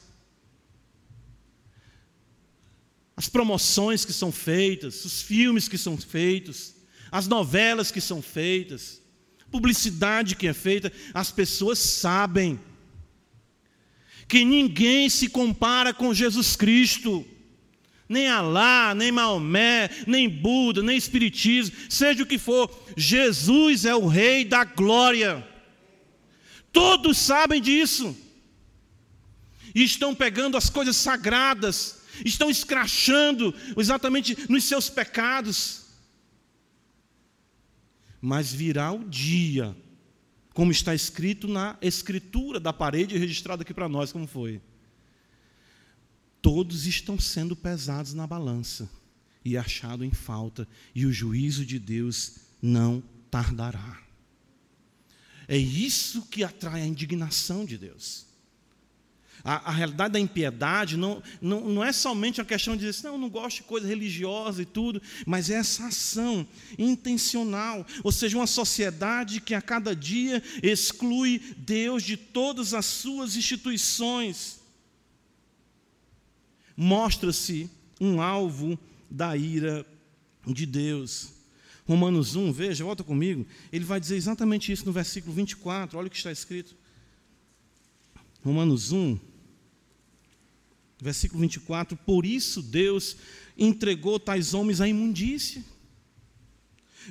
[3.16, 6.74] As promoções que são feitas, os filmes que são feitos,
[7.10, 9.00] as novelas que são feitas,
[9.50, 12.58] publicidade que é feita, as pessoas sabem
[14.26, 17.24] que ninguém se compara com Jesus Cristo.
[18.08, 24.06] Nem Alá, nem Maomé, nem Buda, nem Espiritismo, seja o que for, Jesus é o
[24.06, 25.46] Rei da glória.
[26.72, 28.16] Todos sabem disso.
[29.74, 35.84] E estão pegando as coisas sagradas, estão escrachando exatamente nos seus pecados.
[38.20, 39.76] Mas virá o dia,
[40.52, 44.60] como está escrito na escritura da parede registrada aqui para nós, como foi.
[46.40, 48.88] Todos estão sendo pesados na balança
[49.44, 54.02] e achado em falta, e o juízo de Deus não tardará.
[55.46, 58.26] É isso que atrai a indignação de Deus.
[59.44, 63.06] A, a realidade da impiedade não, não, não é somente uma questão de dizer assim,
[63.06, 66.46] não, eu não gosto de coisa religiosa e tudo, mas é essa ação
[66.78, 73.36] intencional, ou seja, uma sociedade que a cada dia exclui Deus de todas as suas
[73.36, 74.60] instituições.
[76.74, 77.70] Mostra-se
[78.00, 78.78] um alvo
[79.10, 79.86] da ira
[80.46, 81.34] de Deus.
[81.86, 86.10] Romanos 1, veja, volta comigo, ele vai dizer exatamente isso no versículo 24, olha o
[86.10, 86.74] que está escrito.
[88.42, 89.18] Romanos 1,
[91.00, 93.16] versículo 24: Por isso Deus
[93.56, 95.64] entregou tais homens à imundícia.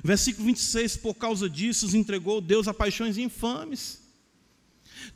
[0.02, 4.02] Versículo 26: Por causa disso os entregou Deus a paixões infames.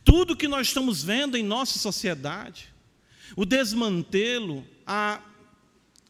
[0.04, 2.72] Tudo que nós estamos vendo em nossa sociedade,
[3.36, 5.22] o desmantelo, a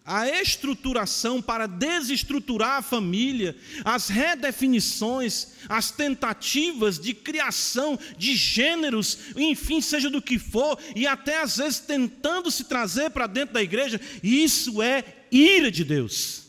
[0.08, 3.54] a estruturação para desestruturar a família,
[3.84, 11.42] as redefinições, as tentativas de criação de gêneros, enfim, seja do que for, e até
[11.42, 16.44] às vezes tentando se trazer para dentro da igreja, isso é ira de Deus.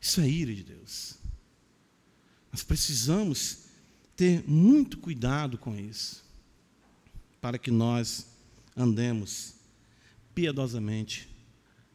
[0.00, 1.16] Isso é ira de Deus.
[2.52, 3.64] Nós precisamos
[4.14, 6.24] ter muito cuidado com isso,
[7.40, 8.28] para que nós
[8.76, 9.55] andemos
[10.36, 11.26] piedosamente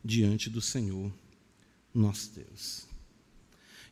[0.03, 1.13] diante do Senhor,
[1.93, 2.87] nosso Deus.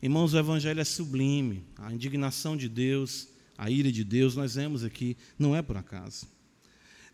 [0.02, 4.84] Irmãos, o Evangelho é sublime, a indignação de Deus, a ira de Deus, nós vemos
[4.84, 6.26] aqui, não é por acaso.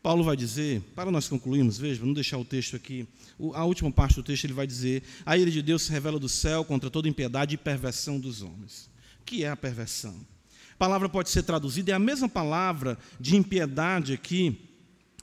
[0.01, 3.05] Paulo vai dizer, para nós concluirmos, veja, vamos deixar o texto aqui,
[3.53, 6.29] a última parte do texto ele vai dizer: a ira de Deus se revela do
[6.29, 8.89] céu contra toda impiedade e perversão dos homens.
[9.19, 10.15] O que é a perversão?
[10.73, 14.57] A palavra pode ser traduzida, é a mesma palavra de impiedade aqui,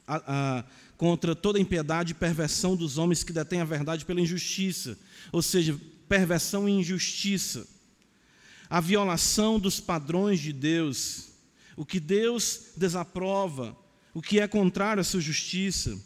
[0.06, 0.64] a, a,
[1.02, 4.96] contra toda impiedade e perversão dos homens que detêm a verdade pela injustiça,
[5.32, 5.76] ou seja,
[6.08, 7.66] perversão e injustiça.
[8.70, 11.30] a violação dos padrões de Deus,
[11.76, 13.76] o que Deus desaprova,
[14.14, 16.00] o que é contrário à sua justiça.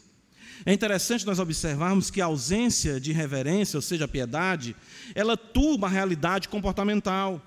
[0.64, 4.74] É interessante nós observarmos que a ausência de reverência, ou seja, a piedade,
[5.14, 7.42] ela turba a realidade comportamental.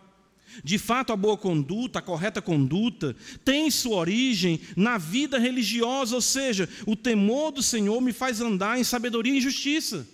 [0.64, 6.22] De fato, a boa conduta, a correta conduta, tem sua origem na vida religiosa, ou
[6.22, 10.08] seja, o temor do Senhor me faz andar em sabedoria e justiça.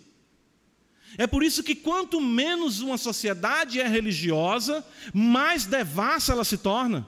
[1.18, 7.08] É por isso que quanto menos uma sociedade é religiosa, mais devassa ela se torna.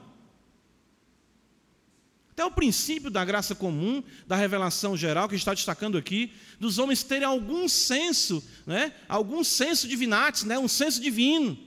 [2.30, 7.02] Até o princípio da graça comum, da revelação geral que está destacando aqui, dos homens
[7.02, 8.94] terem algum senso, né?
[9.08, 10.58] algum senso divinatis, né?
[10.58, 11.58] um senso divino.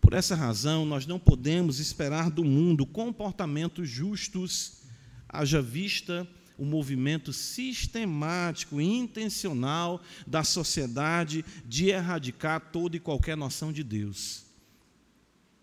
[0.00, 4.82] Por essa razão, nós não podemos esperar do mundo comportamentos justos,
[5.28, 6.26] haja vista
[6.56, 14.44] o movimento sistemático e intencional da sociedade de erradicar toda e qualquer noção de Deus.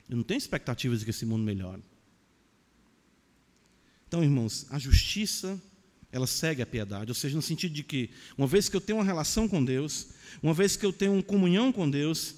[0.09, 1.83] Eu não tenho expectativas de que esse mundo melhore.
[4.07, 5.61] Então, irmãos, a justiça,
[6.11, 8.97] ela segue a piedade, ou seja, no sentido de que, uma vez que eu tenho
[8.97, 10.07] uma relação com Deus,
[10.41, 12.35] uma vez que eu tenho uma comunhão com Deus,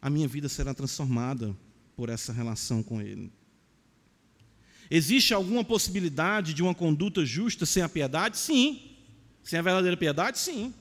[0.00, 1.56] a minha vida será transformada
[1.96, 3.32] por essa relação com Ele.
[4.90, 8.38] Existe alguma possibilidade de uma conduta justa sem a piedade?
[8.38, 8.80] Sim.
[9.42, 10.38] Sem a verdadeira piedade?
[10.38, 10.72] Sim.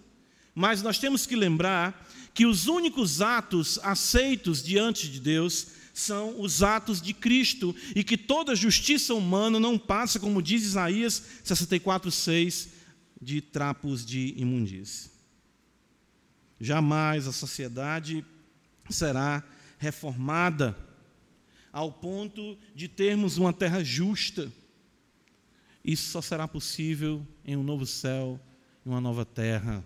[0.53, 6.61] Mas nós temos que lembrar que os únicos atos aceitos diante de Deus são os
[6.61, 12.67] atos de Cristo e que toda justiça humana não passa, como diz Isaías 64:6,
[13.21, 15.09] de trapos de imundície.
[16.59, 18.25] Jamais a sociedade
[18.89, 19.43] será
[19.77, 20.77] reformada
[21.71, 24.51] ao ponto de termos uma terra justa.
[25.83, 28.39] Isso só será possível em um novo céu
[28.85, 29.83] e uma nova terra,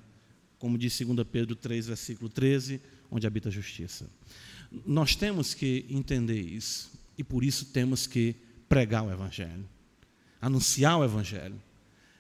[0.58, 2.80] como diz 2 Pedro 3, versículo 13,
[3.10, 4.10] onde habita a justiça.
[4.86, 8.36] Nós temos que entender isso e por isso temos que
[8.68, 9.68] pregar o Evangelho,
[10.40, 11.60] anunciar o Evangelho,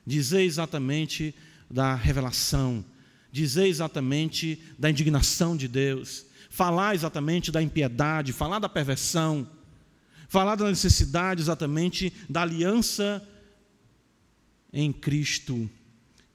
[0.06, 1.36] dizer exatamente
[1.70, 2.84] da revelação,
[3.32, 9.48] dizer exatamente da indignação de Deus, falar exatamente da impiedade, falar da perversão,
[10.28, 13.26] falar da necessidade exatamente da aliança
[14.74, 15.70] em Cristo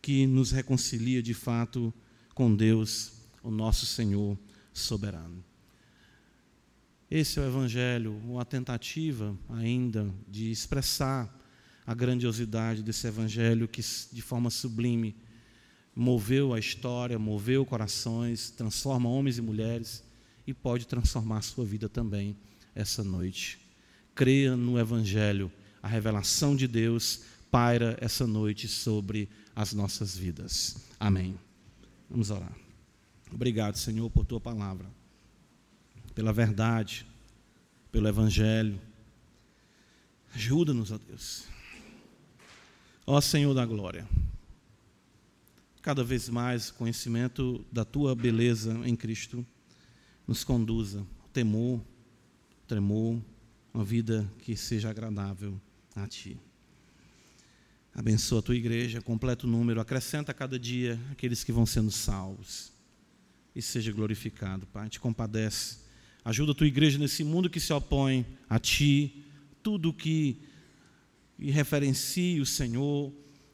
[0.00, 1.92] que nos reconcilia de fato
[2.34, 3.12] com Deus,
[3.42, 4.38] o nosso Senhor
[4.72, 5.44] soberano.
[7.10, 11.32] Esse é o Evangelho, uma tentativa ainda de expressar
[11.86, 15.14] a grandiosidade desse Evangelho que, de forma sublime,
[15.94, 20.03] moveu a história, moveu corações, transforma homens e mulheres
[20.46, 22.36] e pode transformar a sua vida também
[22.74, 23.64] essa noite
[24.14, 25.50] creia no Evangelho,
[25.82, 30.76] a revelação de Deus paira essa noite sobre as nossas vidas.
[30.98, 31.38] Amém.
[32.08, 32.54] Vamos orar.
[33.32, 34.86] Obrigado, Senhor, por tua palavra,
[36.14, 37.04] pela verdade,
[37.90, 38.80] pelo Evangelho.
[40.34, 41.44] Ajuda-nos, ó Deus.
[43.06, 44.08] Ó Senhor da glória,
[45.82, 49.44] cada vez mais conhecimento da tua beleza em Cristo
[50.26, 51.80] nos conduza ao temor,
[52.66, 53.20] tremor,
[53.72, 55.60] uma vida que seja agradável
[55.94, 56.38] a Ti.
[57.94, 61.90] Abençoa a tua igreja, completa o número, acrescenta a cada dia aqueles que vão sendo
[61.90, 62.72] salvos.
[63.54, 64.88] E seja glorificado, Pai.
[64.88, 65.78] Te compadece.
[66.24, 69.24] Ajuda a tua igreja nesse mundo que se opõe a Ti.
[69.62, 70.40] Tudo que
[71.38, 73.12] referencie o Senhor,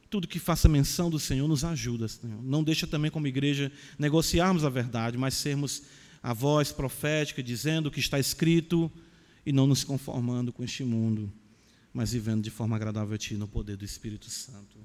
[0.09, 2.41] tudo que faça menção do Senhor, nos ajuda, Senhor.
[2.41, 5.83] Não deixa também como igreja negociarmos a verdade, mas sermos
[6.21, 8.91] a voz profética dizendo o que está escrito
[9.45, 11.31] e não nos conformando com este mundo,
[11.93, 14.77] mas vivendo de forma agradável a Ti no poder do Espírito Santo.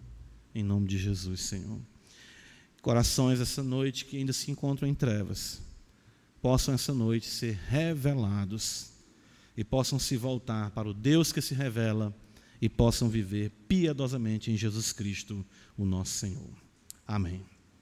[0.55, 1.79] Em nome de Jesus, Senhor.
[2.81, 5.61] Corações essa noite que ainda se encontram em trevas,
[6.41, 8.93] possam essa noite ser revelados
[9.57, 12.15] e possam se voltar para o Deus que se revela
[12.61, 15.45] e possam viver piedosamente em Jesus Cristo,
[15.77, 16.51] o nosso Senhor.
[17.07, 17.56] Amém.